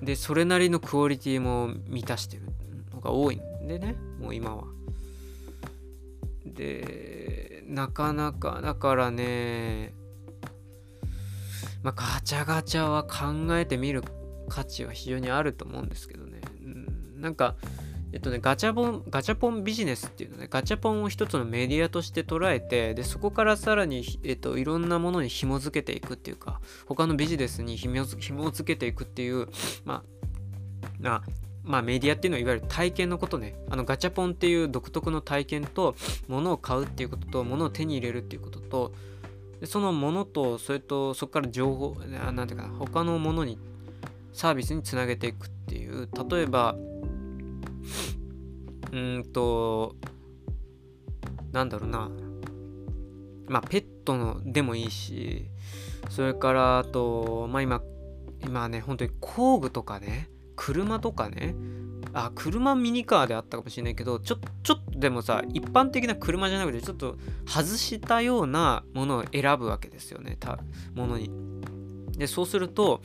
[0.01, 2.43] でそれなりのクオリティも満たしてる
[2.93, 4.65] のが多いんでねもう今は。
[6.45, 9.95] でなかなかだからね
[11.83, 14.05] まあガチャガチャは考えてみる
[14.49, 16.41] 価値は非常にあると思うんですけどね、
[17.17, 17.57] なんか
[18.15, 29.49] えっとね、ガチャポン、ガチャポンビジネスっていうのね、ガチャポンを一つのメディアとして捉えて、で、そこからさらに、えっと、いろんなものに紐づけていくっていうか、他のビジネスに紐づけていくっていう、
[29.85, 31.23] まあ、な、
[31.65, 33.57] まあメディアっていうのはいわゆる体験のことね。
[33.69, 35.97] あのガチャポンっていう独特の体験と、
[36.29, 38.93] 物を買うっていうことと、物を手に入れるっていうことと、
[39.65, 43.59] そのものと、それと、そこから情報、なんていうかな、他のものに、
[44.33, 46.77] サービスにつなげていくっていう、例えば、
[48.93, 49.97] うんと、
[51.53, 52.11] なんだろうな。
[53.49, 55.51] まあ、ペットのでもいいし、
[56.11, 57.83] それからあと、まあ今、
[58.45, 61.55] 今ね、本当に工具とかね、車とかね、
[62.13, 67.17] あ、車ミニカーであったかもしれないけど、ちょちょっとでもさ、一般的な車じゃなくて、ちょっと
[67.47, 70.59] 外したようなものを選ぶわけですよね、た
[70.95, 71.31] ものに。
[72.17, 73.01] で、そうすると、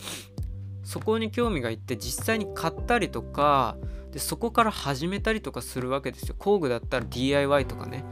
[0.83, 3.77] そこに興味がいって実際に買ったりとか
[4.11, 6.35] でそこから始めたりとかするわけですよ。
[6.37, 8.03] 工具だったら DIY とかね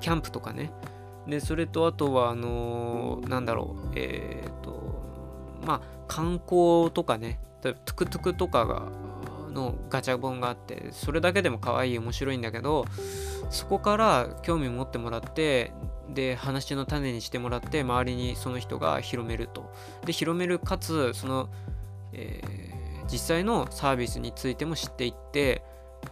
[0.00, 0.72] キャンプとかね。
[1.26, 8.88] でそれとあとはあのー、なんだろうえっ、ー、とまあ観光とかねトゥクトゥクとかが
[9.54, 12.84] のガチャ本があってそれだけでも可愛い面白いんだけど
[13.50, 15.72] そこから興味持ってもらって
[16.08, 19.72] で話の種にしてもらって周りにその人が広めると。
[20.04, 21.48] で広めるかつその、
[22.14, 25.62] えー、実際のサービスについても知っていって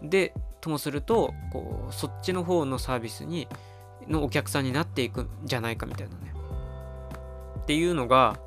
[0.03, 3.49] でともするとこうそっちの方のサービスに
[4.09, 6.33] のお客さんになっていくんじゃないかみたいなね。
[7.61, 8.39] っていうのが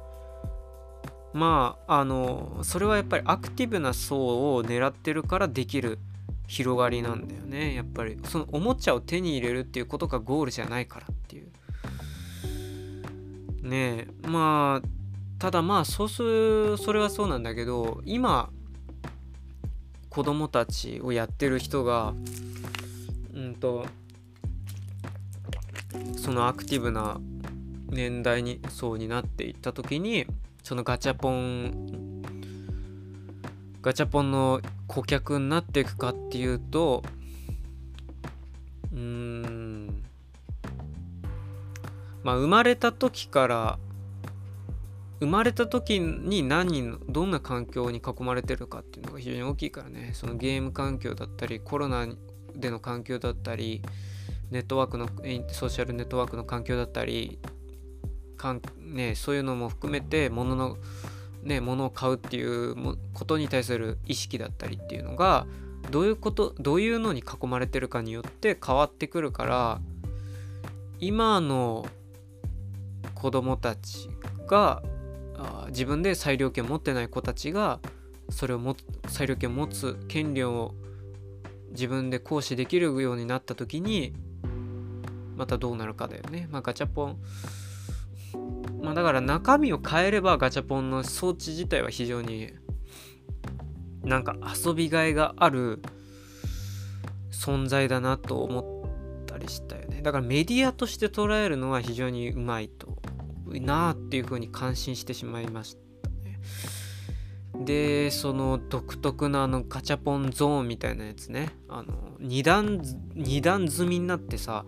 [1.34, 6.00] まああのそれはやっぱりアクティブな層を狙ってるからできる
[6.48, 7.74] 広がりなんだよね。
[7.74, 11.52] やっぱりそのおもちゃを手に入れるっていうことがゴールじゃないからっていう。
[13.68, 14.88] ねえまあ
[15.40, 18.50] ただまあそうするそれはそうなんだけど今
[20.10, 22.14] 子供たちをやってる人が
[23.34, 23.86] うんと
[26.18, 27.20] そのアクティブな
[27.90, 30.26] 年代に層になっていった時に
[30.64, 32.22] そのガチャポン
[33.82, 37.04] ガチャポンの顧客になっていくかっていうと
[38.92, 40.04] うーん
[42.24, 43.80] まあ生まれた時から
[45.20, 50.12] 生まれた時に何人どんな環境に囲まれてるかっていうのが非常に大きいからね。
[50.14, 52.08] そのゲーム環境だったりコロナ
[52.56, 53.82] での環境だったり
[54.52, 55.08] ネットワークの
[55.52, 57.40] ソーシャルネットワークの環境だったり
[58.38, 60.78] かん、ね、そういうのも含めて物の、
[61.44, 62.76] ね、物を買うっていう
[63.14, 65.48] ことに対する意識だったりっていうのが
[65.92, 69.80] どういうことどういうのに囲まれてるかによって変わってくるから
[71.00, 71.86] 今の
[73.14, 74.10] 子供たち
[74.48, 74.82] が
[75.38, 77.80] あ自分で裁量権持ってない子たちが
[78.30, 78.76] それをも
[79.08, 80.74] 裁量権持つ権利を
[81.72, 84.14] 自分で行使できるようになった時に
[85.36, 86.48] またどうなるかだよね。
[86.50, 87.18] まあガチャポン
[88.82, 92.54] まあだから中身を変えればガチャポンの装置自体は非常に
[94.04, 95.82] なんか遊びがいがある
[97.32, 98.86] 存在だなと思
[99.24, 100.02] ったりしたよね。
[100.02, 102.98] だからメディアとして捉えるのは非常にうまいと
[103.46, 106.40] なあっていうふうに感心してしまいましたね。
[107.64, 112.80] でその独特なあのガチャポンゾーンみたいなやつねあの2段
[113.16, 114.66] 2段積みになってさ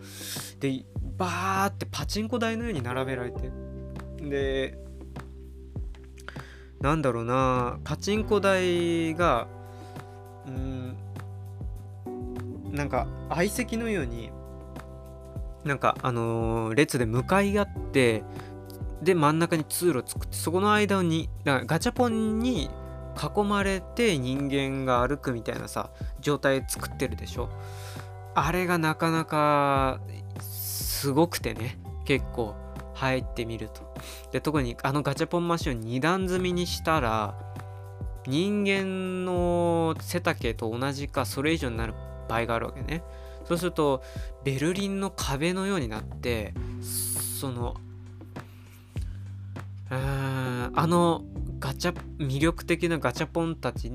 [0.59, 0.85] で
[1.17, 3.51] バーってパチンコ台のように並べられて
[4.21, 4.77] で
[6.79, 9.47] なんだろうなパチンコ台が
[10.45, 10.97] うん
[12.71, 14.31] なんか相席のように
[15.63, 18.23] なんかあのー、列で向かい合って
[19.01, 22.69] で真ん中に通路作ってそこの間にだからガチャポンに
[23.15, 27.49] 囲まれて人間が歩くみたいなさ状態作ってるでしょ？
[28.35, 29.99] あれがなかなか
[30.39, 32.55] すごくてね結構
[32.93, 33.93] 入ってみると。
[34.31, 37.35] で特にあのガチャポンマシンを2段積みにしたら
[38.27, 41.93] 人間の背丈と同じかそれ以上になる
[42.27, 43.03] 場合があるわけね。
[43.45, 44.03] そうすると
[44.43, 46.53] ベルリンの壁のようになって
[47.39, 47.75] その
[49.89, 51.23] あの
[51.59, 53.91] ガチャ魅力的なガチャポンたち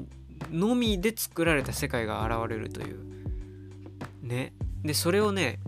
[0.50, 3.04] のみで作られた世界が現れるという。
[4.22, 4.52] ね。
[4.82, 5.60] でそれをね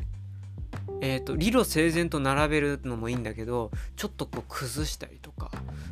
[1.00, 5.50] えーと、理路整然と並べるのもいいんだけどちょっとこう崩したりとか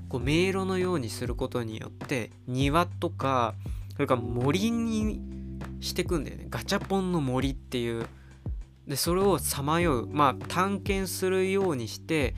[0.08, 3.54] こう迷路のようにすることによって庭とか
[3.92, 5.20] それから森に
[5.80, 6.46] してくんだよね。
[6.48, 8.06] ガチャポンの森っていう。
[8.86, 12.34] でそれをさまようまあ探検するようにして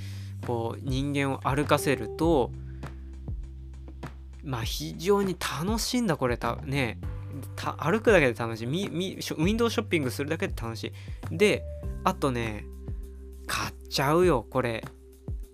[0.46, 2.50] こう人間を歩かせると
[4.42, 6.98] まあ非常に楽しいんだこれたね
[7.78, 8.66] 歩くだけで楽しい。
[8.66, 10.92] ウィンドウショッピングするだけで楽し
[11.32, 11.36] い。
[11.36, 11.64] で
[12.04, 12.64] あとね
[13.46, 14.84] 買っちゃうよこれ、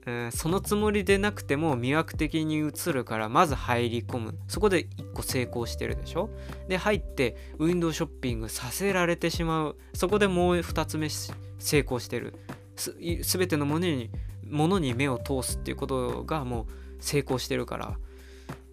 [0.06, 4.38] うん、そのつもりでなくても魅惑的に映るからまず入り込む。
[4.48, 6.28] そこで1個成功してるでしょ？
[6.68, 9.76] で入ってウィンドウショッピングさせられてしまう。
[9.94, 12.34] そこでもう2つ目成功してる。
[12.76, 14.10] す全てのものに
[14.50, 16.66] ものに目を通すっていうことがもう
[17.00, 17.96] 成功してるから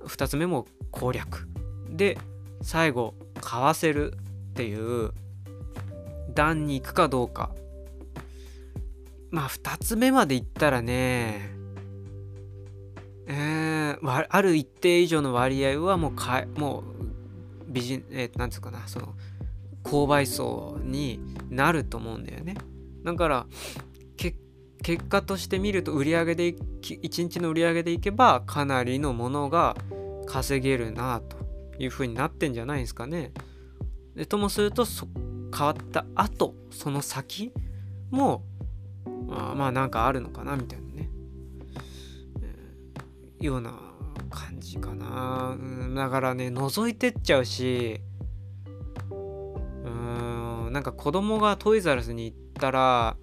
[0.02, 1.48] 2つ目も攻略。
[1.90, 2.18] で
[2.62, 5.12] 最後買わせるっていう
[6.34, 7.52] 段に行くかどうか。
[9.30, 11.52] まあ2つ目までいったらね
[13.28, 16.84] えー、ある一定以上の割合はもうかもう
[17.68, 19.16] 美人えー、なんつうかなその
[19.84, 21.20] 購買層に
[21.50, 22.56] なると思うんだよね。
[23.04, 23.46] だから
[24.84, 29.76] 結果として見ると売上で1日の売り上げでいけばかなりのものが
[30.28, 31.38] 稼げるなと
[31.80, 33.32] いうふうになってんじゃないですかね。
[34.16, 34.86] でともすると
[35.56, 37.54] 変わった後その先
[38.10, 38.44] も
[39.30, 41.10] あまあなんかあるのかなみたいなね、
[42.42, 43.74] えー、ような
[44.30, 48.02] 感じかな、うん、だからね覗いてっちゃうし
[49.12, 49.16] う
[50.70, 53.18] んなんか子供がトイザラスに行ったら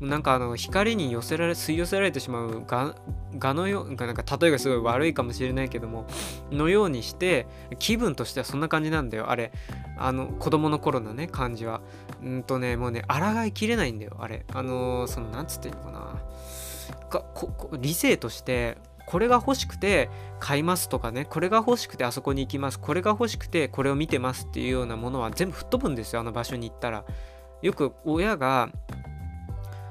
[0.00, 2.94] なんかあの光に寄せられ吸い寄せられてしまうが
[3.38, 6.06] がのようなんか例えがすごい悪いかもしれないけども
[6.50, 7.46] のようにして
[7.78, 9.52] 気分としてはそんな感じなんだよあれ。
[9.98, 11.82] あの子供の頃のね感じは
[12.22, 16.22] うんとねもうね抗いきれないんだよあれあのー、そのなんつっていいのかな。
[17.10, 22.80] かこ理性としてこれが欲しくて買いますとかねこれが欲しくてあそこに行きます。
[22.80, 27.04] これが欲しくてこれを見てますっていうようなものは全部吹っ飛ぶんですよあの場所に行ったら
[27.60, 28.70] よく親が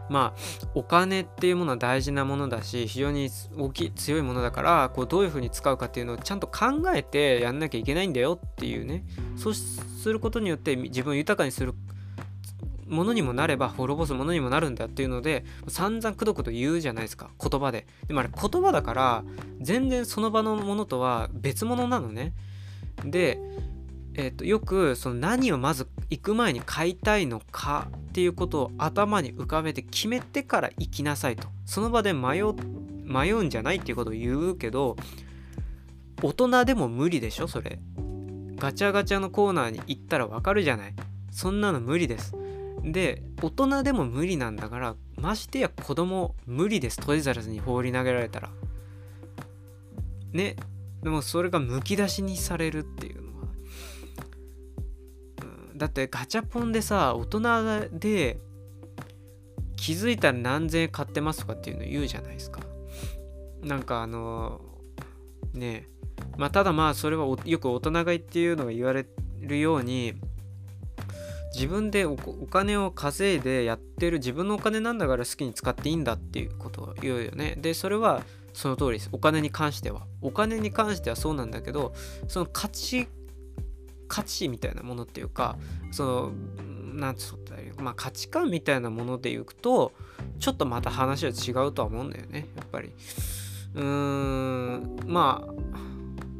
[0.09, 9.05] まあお金っていうものは大事なものだし非常に大きい強いものだからこうどういうふうに使うかっていうのをちゃんと考えてやんなきゃいけないんだよっていうね。
[9.37, 11.73] そうすることによって自分を豊かにする
[12.87, 17.85] ものにもなれば滅ぼすものにもなるんだっていうので散々くどくど言うじゃないですか言葉で。
[18.07, 19.23] でもあれ言葉だから
[19.61, 22.33] 全然その場のものとは別物なのね。
[23.05, 23.39] で
[24.15, 31.47] えーと、よくその何をまず行く前に買いたいのかっていうことを頭に浮かべて決めてから行きなさいと。
[31.65, 32.41] その場で迷
[33.05, 34.95] 迷うんじゃないっていうことを言うけど
[36.21, 37.79] 大人でも無理でしょそれ。
[38.57, 40.93] ガチャガチャのコーナーに行ったらわかるじゃない。
[41.31, 42.35] そんなの無理です。
[42.83, 46.97] で大人でも無理なんだからましてや子供無理です。
[46.97, 48.49] トイザらスに放り投げられたら。
[50.33, 50.55] ね。
[51.03, 53.28] でもそれがむき出しにされるっていう。
[55.79, 58.37] だってガチャポンでさ大人で
[59.77, 62.59] 気づいたら何千円買ってますとかっていうの言うじゃないですか。
[63.63, 64.61] なんかあの
[65.53, 65.87] ね
[66.37, 69.07] まあただまあそれはよく大人買いっていうのが言われ
[69.39, 70.15] るように
[71.55, 77.55] 自分でお金を稼いでやってる自分のお金なんだから好きに使っていいんだっていうことを言うよね。
[77.57, 78.23] でそれは
[78.53, 79.09] その通りです。
[79.13, 80.05] お金に関しては。
[80.21, 81.93] お金に関してはそうなんだけど
[82.27, 83.07] その価値
[84.09, 85.57] 価値みたいなものっていうか
[85.91, 86.31] その
[86.93, 89.93] なんつったらいいまあ価値観みたいなものでいくと
[90.39, 92.91] ちょっとまた話は違うとは思うんだよねやっぱり。
[93.75, 95.53] うーんまあ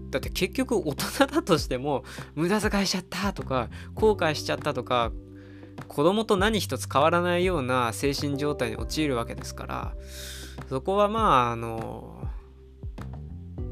[0.09, 2.03] だって結局大人だとしても
[2.35, 5.11] 無駄遣いしちゃったとか後悔しちゃったとか
[5.87, 9.93] 子供と何一つ変わらないような精神状態に陥るわけですから
[10.67, 12.27] そこはまああの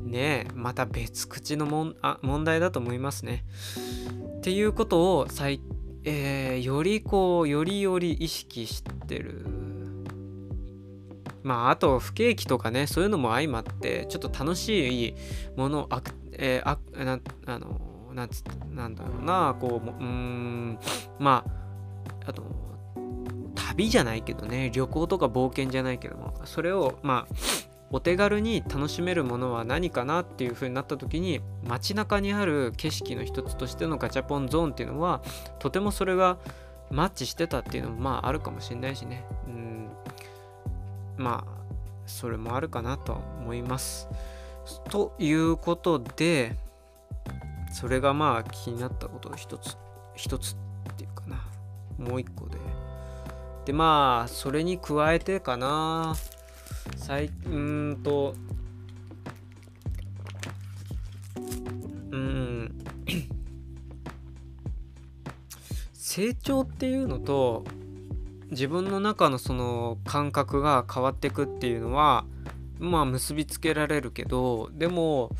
[0.07, 3.45] ねまた別口のもんあ問題だと思いますね。
[4.37, 5.61] っていうことを最、
[6.03, 9.45] えー、よりこうよりより意識してる。
[11.43, 15.15] まああと不景気とかねそういうのも相まってちょっと楽しい
[15.55, 16.01] ものあ、
[16.33, 17.79] えー、あなあの
[18.13, 18.43] なんつ
[18.73, 20.77] なんだろうなこううん
[21.19, 21.45] ま
[22.25, 22.43] ああと
[23.55, 27.35] 旅じゃないけどね旅行とか冒険じゃないけどもそれをまあ
[27.89, 35.21] お手軽に楽しめるものは何かなっていう風になった時に街中にある景色の一つとしてのガチャポンゾーンっていうのは
[35.59, 36.37] とてもそれが
[36.91, 39.25] マッチしてたっていうのもまああるかもしれないしね。
[39.47, 39.89] うん。
[41.17, 41.57] まあ
[42.05, 44.07] それもあるかなとは思います。
[44.89, 46.55] ということで
[47.71, 49.77] それがまあ気になったことの一つ
[50.15, 50.55] 一つ
[50.91, 51.43] っていうかな。
[51.97, 52.57] もう一個で。
[53.65, 56.15] でまあそれに加えてかな。
[57.07, 58.35] 最うんと
[62.11, 62.77] うん
[65.93, 67.63] 成長っていうのと
[68.51, 72.25] 自分の中のその感覚が変わっていくっていうのは
[72.77, 75.31] まあ結びつけられるけどでも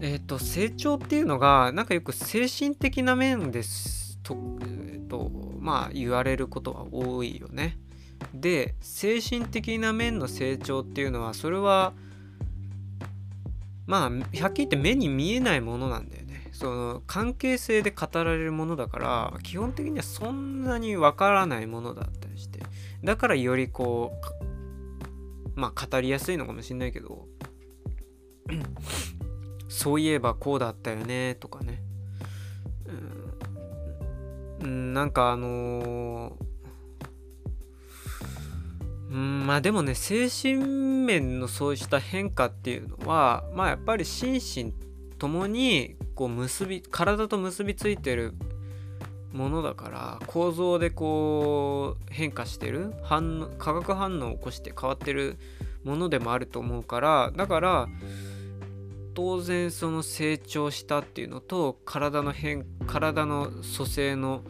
[0.00, 5.30] えっ、ー、と成長っていうのがなんかよく精神的な面ですと,、えーと
[5.60, 7.78] まあ言われることは多いよね。
[8.34, 11.92] で精神的な面の成長っていうのはそれは
[13.86, 16.48] まあはっきり言って目に見えないものなんだよね。
[16.52, 22.60] その関係性で語られるものだから基本的にはそんなにわからないものだったりして。
[23.02, 24.12] だからよりこ
[25.56, 27.26] うまあ語りやすいのかもしんないけど
[29.68, 31.82] そういえばこうだったよねとかね。
[34.60, 36.51] うん、なんかあのー
[39.12, 44.72] うんまあでもね精神面のそうした変化っていうのはまあやっぱり心身
[45.18, 48.32] ともにこう結び体と結びついてる
[49.32, 55.36] ものだから構造でこう変化してる反化学反応を起こして変わってる
[55.84, 57.88] ものでもあると思うからだから
[59.14, 64.42] 当然その成長したっていうのと体の変体の組成の、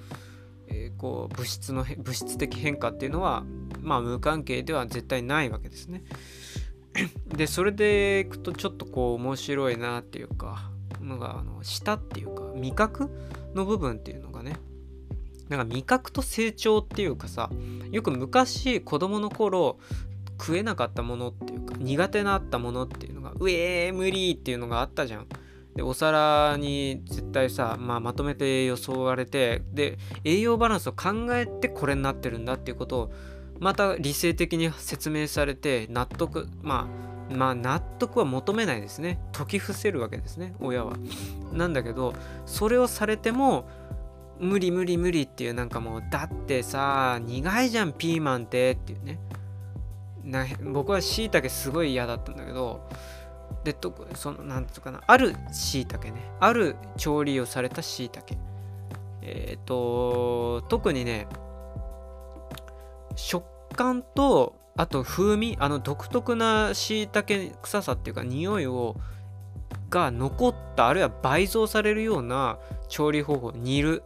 [0.69, 3.45] えー、こう物質の物質的変化っていうのは
[3.83, 6.03] まあ無関係では絶対ないわけですね。
[7.27, 10.71] でそれでいくとちょっとこう面白いなっていうか
[11.01, 13.11] のがあの舌っていうか味覚
[13.55, 14.57] の部分っていうのがね
[15.49, 17.51] なんか味覚と成長っていうかさ
[17.91, 19.79] よく昔子供の頃
[20.39, 25.27] 食えなかったものっていうか苦手なったものっていうのが「うえー無理!」っていうのがあったじゃん。
[25.75, 33.13] でお皿に絶対さ、まあ、まとめて予想われてで栄養バランスを考えてこれになってるんだっていうことを
[33.63, 36.89] また理性的に説明されて納得ま
[37.31, 39.21] あまあ納得は求めないですね。
[39.33, 40.97] 解き伏せるわけですね親は。
[41.53, 42.13] なんだけど
[42.45, 43.69] それをされても
[44.41, 49.21] 無理無理無理っていうなんかもうだってさ苦いじゃんピーマンってっていうね。
[50.25, 52.81] な僕はしいたけすごい嫌だったんだけど
[53.63, 56.33] でとそのなんつうかなあるしいたけね。
[56.41, 58.37] ある調理をされたしいたけ
[59.23, 61.29] えっ、ー、と特にね
[63.15, 68.97] 食感とあと風味あの独特なしいたけ臭さっていうか匂いを
[69.91, 72.59] が残ったあるいは倍増されるような
[72.89, 74.03] 調理方法煮る、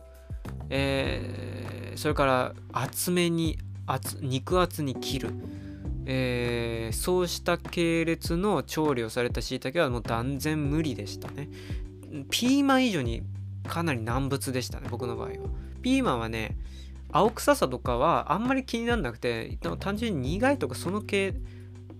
[0.68, 5.30] えー、それから厚めに厚肉厚に切る、
[6.06, 11.48] えー、そうした系列の調理をされたしいたけはもう断然無理でしたね。
[12.30, 13.22] ピーマン以上に
[13.66, 15.34] かなり難物でしたね僕の場合は。
[15.82, 16.56] ピーマンはね
[17.16, 21.34] 青臭さとかはあんまり気にならなくて単純に苦いとかその系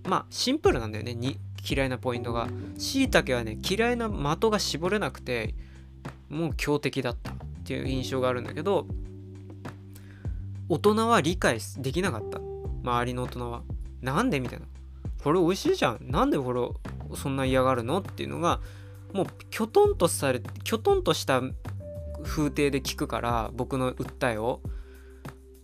[0.04, 1.14] まあシンプルなんだよね。
[1.14, 1.38] に
[1.68, 2.48] 嫌いなポイントが。
[2.76, 5.54] しいたけはね嫌いな的が絞れなくて
[6.28, 8.86] もう強敵だったっていう印象があるんだけど
[10.68, 12.38] 大人は理解できなかった。
[12.82, 13.62] 周りの大人は。
[14.02, 14.66] なんでみたいな。
[15.24, 15.98] これ美味しいじゃん。
[16.02, 18.60] なんでこれそんな嫌がるのっていうのが
[19.14, 21.40] もうきょとんとされきょとんとした
[22.22, 24.60] 風景で聞くから僕の訴えを。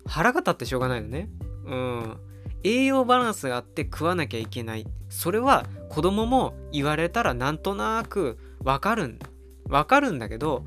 [0.07, 1.28] 腹が立ってしょうがないのね。
[1.64, 2.16] うん。
[2.64, 4.86] 栄養バランスがあって食わなきゃいけない。
[5.09, 9.18] それは子供も言われたらなんとなくわかるん。
[9.68, 10.64] わかるんだけど、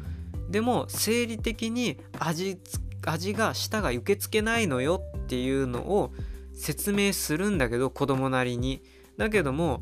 [0.50, 2.58] でも生理的に味
[3.06, 6.12] 味が舌が受け付けないのよっていうのを
[6.54, 8.82] 説明するんだけど子供なりに。
[9.18, 9.82] だけども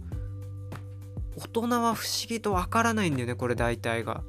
[1.37, 4.23] 大人は不思議とわからないんだよねこれ大体が。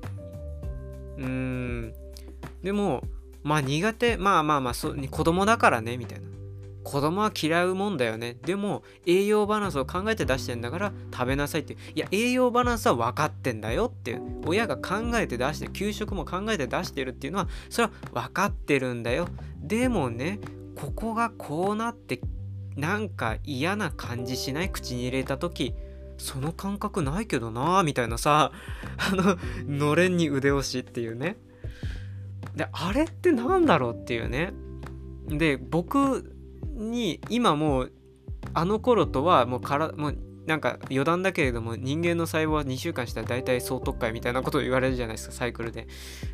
[1.18, 1.94] うーん。
[2.62, 3.02] でも
[3.44, 6.28] まあ苦手まあまあまあそ子供だからねみたいな。
[6.82, 8.36] 子供は嫌うもんだよね。
[8.44, 11.78] でも栄養バランスを考えて出してんだから食べなさいって。
[11.94, 14.42] いや栄養バランスは分かってんだよっていう。
[14.44, 19.28] 親が考えて出して給食も考えて出してるっていうのはそれは分かってるんだよ。
[19.60, 20.40] でもね
[20.76, 22.20] ここがこうなって
[22.76, 24.68] なんか嫌な感じしない？
[24.68, 25.74] 口に入れた時。
[26.16, 28.52] その感覚ないけどなみたいなさ。
[28.98, 29.36] あの
[29.66, 31.36] のれんに腕押しっていうね。
[32.56, 34.52] であれって何だろうっていうね。
[35.28, 36.34] で僕
[36.74, 37.92] に今もう
[38.52, 45.86] あの頃とはもうからもうなんか余談だけれども人間の細胞は2週間したら大体総特会みたいなことを言われるじゃないですかサイクルで。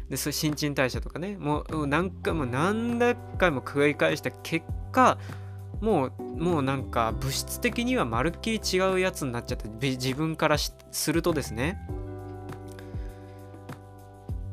[0.09, 1.37] でそれ新陳代謝とかね。
[1.39, 5.19] もう何回も何百回も繰り返した結果
[5.81, 11.79] もうもうなんか物質的にはまるっきり違うやつになっちゃって自分からするとですね。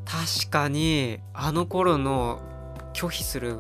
[0.10, 2.40] 確かにあの頃の
[2.94, 3.60] 拒否する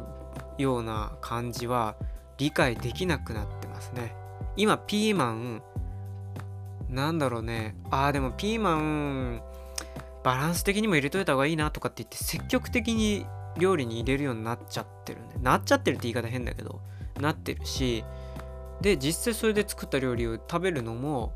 [0.58, 1.96] ような感じは
[2.38, 4.16] 理解できなくなってますね。
[4.56, 5.62] 今ピーマン
[6.90, 7.76] なんだろうね。
[7.92, 9.42] あーでもピーマン
[10.24, 13.26] バランス的にも入れといた方がいいなとかって言って積極的に
[13.58, 16.82] 料理に入れるようになっちゃってるねなっちゃってるって言い方変だけど
[17.20, 18.04] なってるし
[18.82, 21.34] で実際それで作った料理を食べるのも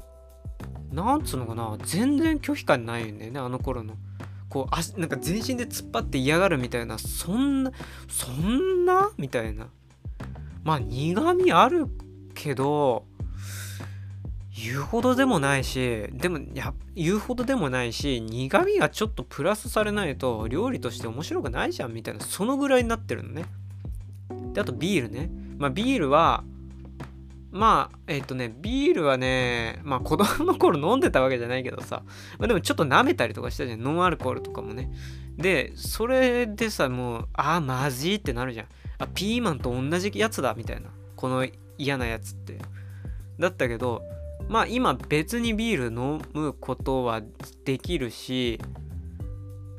[0.92, 1.78] なんつうのかな。
[1.84, 3.96] 全然拒否感ないんだよねあの頃の。
[4.52, 7.72] こう足なんか全身で突っ張って嫌がるみたいなそんな
[8.10, 9.10] そんな？
[9.18, 9.68] みたいな。
[10.66, 11.88] まあ苦味ある
[12.36, 13.06] けど
[14.54, 23.46] 言うほどでもないしでもや言うほどでもないし苦味がちょっとプラスされないと料理として面白くないじゃんみたいなそのぐらいになってるのね。
[24.54, 25.32] であとビールね。
[25.58, 26.44] まあビールは
[27.52, 32.04] まあ、えっ、ー、とね、ビールはね、まあ子供の頃飲んでたわけじゃないけどさ、
[32.40, 34.90] まあ、でもちょっと舐めたりとかしたじゃん、ノンアルコールとかもね。
[35.38, 38.68] で、それでさ、もう、ああ、まずいってなるじゃん。
[39.00, 40.90] あ、ピーマンと同じやつだ、みたいな。
[41.16, 41.46] この
[41.78, 42.58] 嫌なやつって。
[43.40, 44.02] だったけど、
[44.48, 47.22] まあ今別にビール飲むことは
[47.66, 48.60] できるし、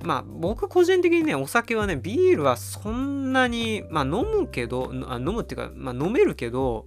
[0.02, 6.86] まあ僕個人的にね、お酒はね、ビールはそんなに、まあ飲むけど、あ飲むっていうか、まあ飲めるけど、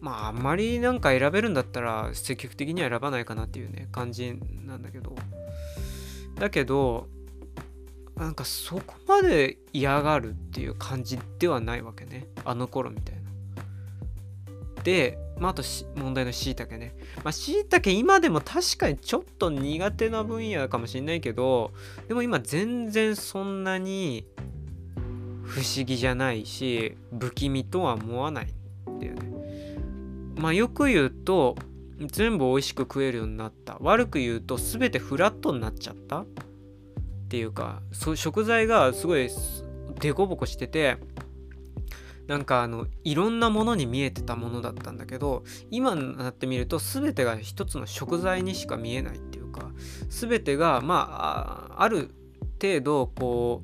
[0.00, 5.14] まああんまりなんか選べるんだったら積極的には選ばないかなっていうね感じなんだけど
[6.36, 7.08] だけど
[8.16, 13.28] なんかそこまで嫌がるっていう感じではないわけねあの頃みたいな
[14.88, 15.62] で、まあ、あと
[15.96, 16.94] 問題のしいたけね。
[17.22, 21.72] ま、しいたけ今でも確かにちょっと苦手な分野かもしれないけど、
[22.06, 24.26] でも今全然そんなに
[25.44, 29.38] 不思議じゃないし、不気味とは思わないっていうね。
[30.38, 31.56] まあよく言うと、
[31.98, 33.76] 全部美味しく食えるようになった。
[33.80, 36.26] 悪く言うと全てフラットになっちゃったっ
[37.28, 39.28] ていうか、そ食材がすごい
[40.00, 40.98] デコボコしてて、
[42.28, 49.70] なんかあのいろんなものに見えてたものだったんだけど今になってみると全てが一つの食材にしか見えないっていうか
[50.10, 52.10] 全てがまあある
[52.60, 53.62] 程度こ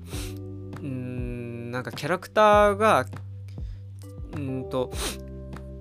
[0.79, 3.05] ううんなんかキャラクターが
[4.35, 4.91] うんと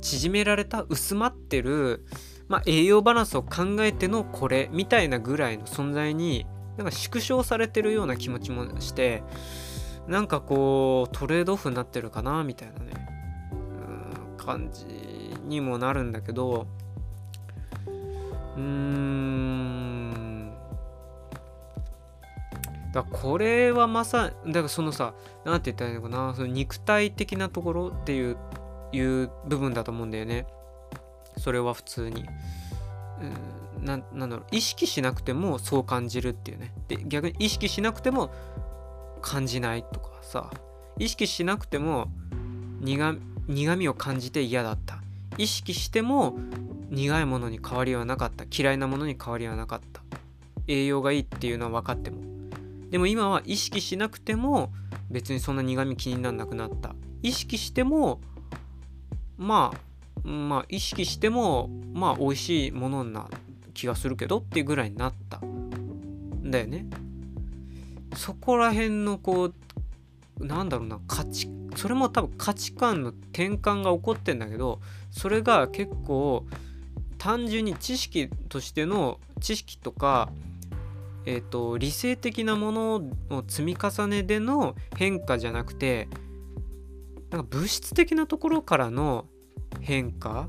[0.03, 2.05] 縮められた薄まってる、
[2.47, 6.45] まあ、栄養バランスを考えてのこれみたいなぐらいの存在に
[6.77, 9.23] なんか縮小されてるような気持ちもして
[10.07, 12.93] なんかこうトレードオフになってるかなみたいなね、
[14.37, 14.85] 感じ
[15.45, 16.67] にもなるんだけど
[18.57, 19.23] うーん。
[22.93, 28.37] だこれはまさだからそのさ何て言ったらいいのかなその肉体的なところっていう
[28.93, 30.45] いう部分だと思うんだよね。
[31.37, 32.25] それは普通に。
[33.77, 34.45] うん、ななんだろう。
[34.51, 36.73] 意識しなくてもそう感じるっていうね。
[36.87, 38.31] で逆に意識しなくても
[39.21, 40.51] 感じないとかさ。
[40.99, 42.07] 意識しなくても
[42.81, 45.01] 苦苦味を感じて嫌だった。
[45.37, 46.37] 意識しても
[46.89, 48.45] 苦いものに変わりはなかった。
[48.49, 50.01] 嫌いなものに変わりはなかった。
[50.67, 52.21] 栄養がいいっていうのは分かっても。
[52.91, 54.71] でも今は意識しなくても
[55.09, 56.95] 別にそんな苦味気にならなくなった。
[57.23, 58.21] 意識しても
[59.43, 59.73] ま
[60.23, 63.27] あまあ意識してもまあ美味しいものな
[63.73, 66.85] 気がするけどっていうぐらいになったんだよね。
[68.15, 69.51] そこら辺のこ
[70.39, 74.79] うなんだろうな価値それも多分価値観の転換が起こってんだけど
[75.11, 76.45] それが結構
[77.17, 80.29] 単純に知識としての知識とか、
[81.25, 86.07] えーと、理性的なものの積み重ねでの変化じゃなくて
[87.31, 89.25] なんか物質的なところからの
[89.81, 90.47] 変化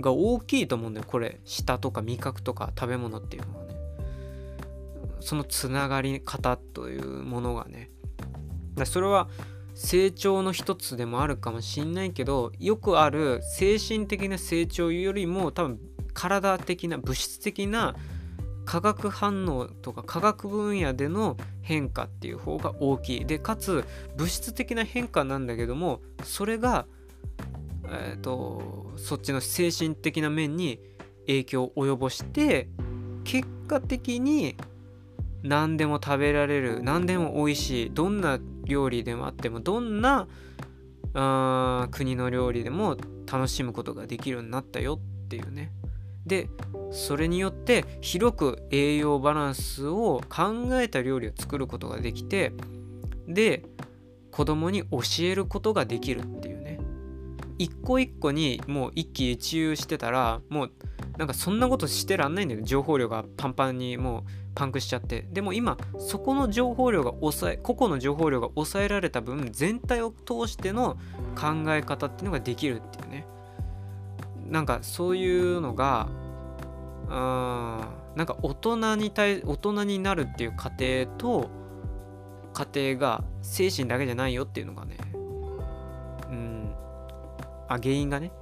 [0.00, 1.40] が大きいと思うんだよこれ。
[1.44, 3.74] 舌とか味覚とか食べ物っていうのはね。
[5.20, 7.90] そのつながり方というものがね。
[8.74, 9.28] だそれは
[9.74, 15.78] 成長の一つでもあるかもしんないけどよくある精神的な成長よりも多分
[16.12, 17.94] 体的な物質的な
[18.64, 23.26] 化学反応とか化学分野での変化っていう方が大きい。
[23.26, 23.84] でかつ
[24.16, 26.86] 物質的な変化なんだけどもそれが、
[27.90, 30.80] えーとそっちの精神的な面に
[31.26, 32.68] 影響を及ぼして
[33.24, 34.56] 結果的に
[35.42, 40.28] 何でも食べられる何でも美味しいどんな料理でもあってもどんな
[41.14, 42.96] あ国の料理でも
[43.30, 45.72] 楽しむことができるようになったよっていうね。
[46.26, 46.48] で
[46.92, 52.52] それによって広く栄養バランスを考えた料理を作ることができて
[53.26, 53.64] で
[54.30, 56.59] 子供に教えることができるっていう
[57.60, 60.72] 一個一個にもう一喜一憂してたらもう
[61.18, 62.62] なんかそんなことしてらんないんだよ。
[62.62, 64.22] 情報量がパンパンにもう
[64.54, 65.26] パンクしちゃって。
[65.30, 70.96] でも今そこの情報量が抑え個々の情報量が抑えられた分全体を通しての
[71.38, 73.26] 考え方っていうのができるっていうね。
[74.48, 76.08] なんかそういうのが
[77.08, 77.12] うん
[78.16, 81.50] なんか大人に対大人になるっていう過程と
[82.54, 84.96] 家庭が精神だけじゃないよっていうのがね
[87.70, 88.32] あ原因がね、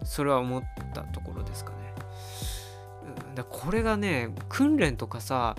[0.00, 0.62] うん、それは思っ
[0.94, 1.76] たところですかね。
[3.28, 3.34] うん。
[3.34, 5.56] だこれがね訓練とかさ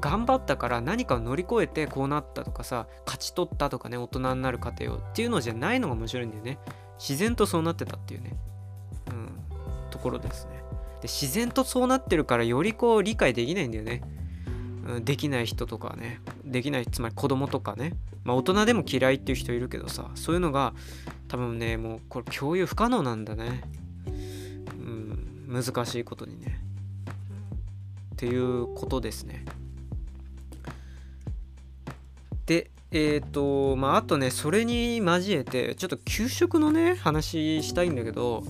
[0.00, 6.58] 頑張ったから何かを乗り越えてこうなったとかさ勝ち取ったとかね大人になる過程をっていうのじゃないのが面白いんだよね。
[6.98, 8.36] 自然とそうなってたっていうね。
[9.06, 9.90] うん。
[9.90, 10.58] ところですね。
[11.00, 14.02] で自然とそうなってるからよりこう理解できないんだよね、
[14.88, 16.20] うん、できない人とかね。
[16.44, 17.92] できないつまり子供とかね。
[18.24, 20.74] まあ大人でも嫌いっていう人いるけどさそういうのが
[21.28, 23.62] 多分ねもうこれ共有不可能なんだね
[24.06, 24.10] う
[24.82, 26.60] ん難しいことにね
[28.14, 29.44] っていうことですね。
[32.46, 38.42] で、えっ、ー、と、まあ、あとね、それに交えて、ちょっと給食のね、話したいんだけど、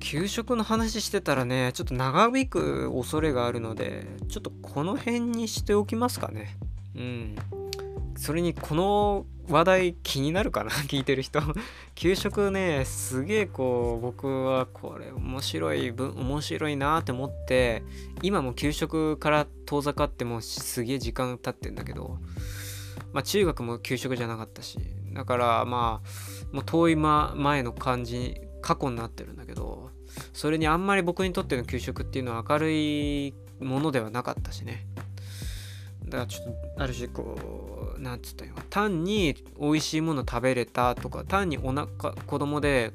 [0.00, 6.56] 給食の話してたらね、ちょっと長引く恐れがあるので、ちょっとこの辺にしておきますかね。
[6.96, 7.36] うん。
[8.16, 10.70] それにこの話題気になるかな？
[10.88, 11.40] 聞いてる人。
[11.94, 17.82] 給食ねすげえこう僕はこれ面白い面白いなって思って
[18.22, 22.18] 今も給食から遠ざかってもすげえ時間経ってんだけど
[23.12, 24.78] まあ中学も給食じゃなかったし
[25.12, 29.90] だからまあもう遠い、ま、前の感じ過去になってるんだけど
[30.32, 34.86] それにあんまり僕にとっての給食っていうのは明るいものではなかったしね。
[36.04, 36.46] だからちょっ
[36.76, 37.36] とある種こ
[37.98, 42.92] うなんつったよ単に美味しいもの食べれたとか単にお腹子供で、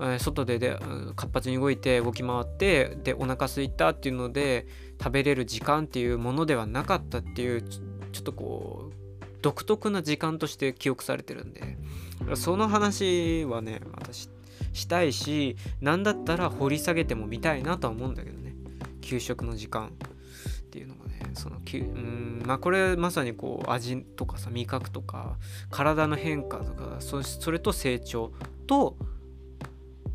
[0.00, 0.78] え、外でで
[1.16, 4.66] 活発に動いて動き回ってでお腹空いたっていうので
[4.98, 11.76] 食べれる時間っていうものではなかったっていうちょっとこう独特な時間として記憶されてるんで。
[12.36, 14.28] その話はね私
[14.72, 18.54] したいし何だったら掘り下げても見たいなとは思うんだけどね。
[19.00, 19.92] 給食の時間。
[21.34, 25.36] そのきゅうんまあこれまさにこう味とかさ味覚とか
[25.70, 28.32] 体の変化とかそそれと成長
[28.66, 28.96] と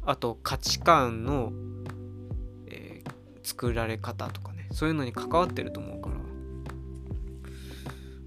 [0.05, 1.51] あと価値観の、
[2.67, 3.11] えー、
[3.43, 6.15] 作られ方とかねそういうのに関わってると思うから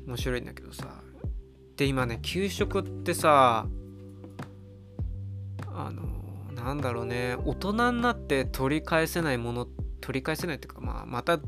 [0.06, 0.88] 面白いんだけどさ。
[1.80, 3.66] で今ね給食ってさ
[5.66, 9.66] あのなんだろうね大人になって取り返せないもの
[10.02, 11.38] 取り返せないっていうか、まあ、また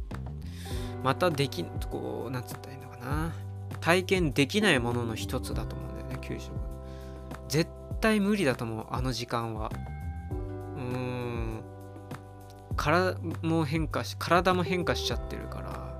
[1.02, 3.32] またできこうなんつったらいいのかな。
[3.80, 6.52] 体験できないものの一つだと思うんだよね給食。
[7.48, 9.70] 絶対無理だと思うあの時間は。
[10.76, 11.62] うーん。
[12.76, 15.92] 体も変化し体も変化しちゃってるから。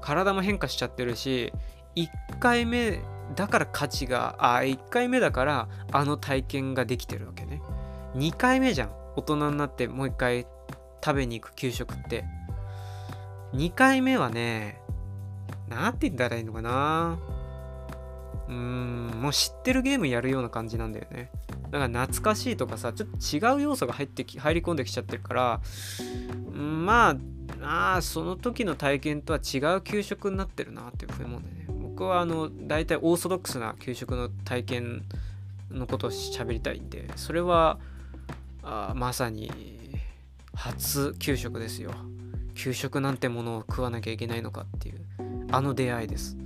[0.00, 1.52] 体も変化しちゃってるし
[1.94, 3.00] 1回目
[3.36, 7.60] だから価値があ1回目だからあの体験ができてるわけね。
[8.14, 8.90] 2回目じゃん。
[9.16, 10.46] 大人になってもう一回
[11.04, 12.24] 食べに行く給食って。
[13.54, 14.80] 2回目はね
[15.68, 17.18] なんて言ったらいいのかな。
[18.48, 21.30] うーんもう知ってるゲームやるような感じなんだよね。
[21.70, 25.60] だから懐かしいとかさちょっと違う要素が入ってき入り込んできちゃってるから
[26.52, 27.16] ま
[27.62, 31.66] ああその時の体験とは違う給食になってるなっていうふうに思うんだよね。
[31.68, 35.02] 僕はあの大体オーソドックスな給食の体験
[35.70, 37.78] のことを喋りたいんでそれは
[38.62, 39.52] あまさに
[40.54, 41.92] 初給食ですよ。
[42.60, 45.00] 給食なんてものを食わなきゃいけないのかっていう
[45.50, 46.36] あの出会いです。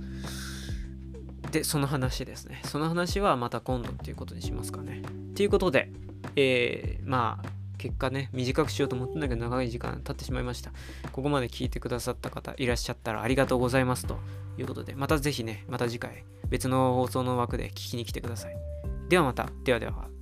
[1.51, 2.61] でその話ですね。
[2.63, 5.01] その話はまた今度っていうことにしますかね。
[5.35, 5.91] ということで
[6.37, 10.71] えー、まあ結果ね短くしようと思ったんだけど長い時間経ってしまいました。
[11.11, 14.17] ここまで聞いてくださった方いらっしゃったらありがとうございますと
[14.57, 18.55] いうことでまた是非ねまた次回別の放送の枠で聞きに来てください。
[19.09, 19.49] ではまた。
[19.65, 20.14] ではでは。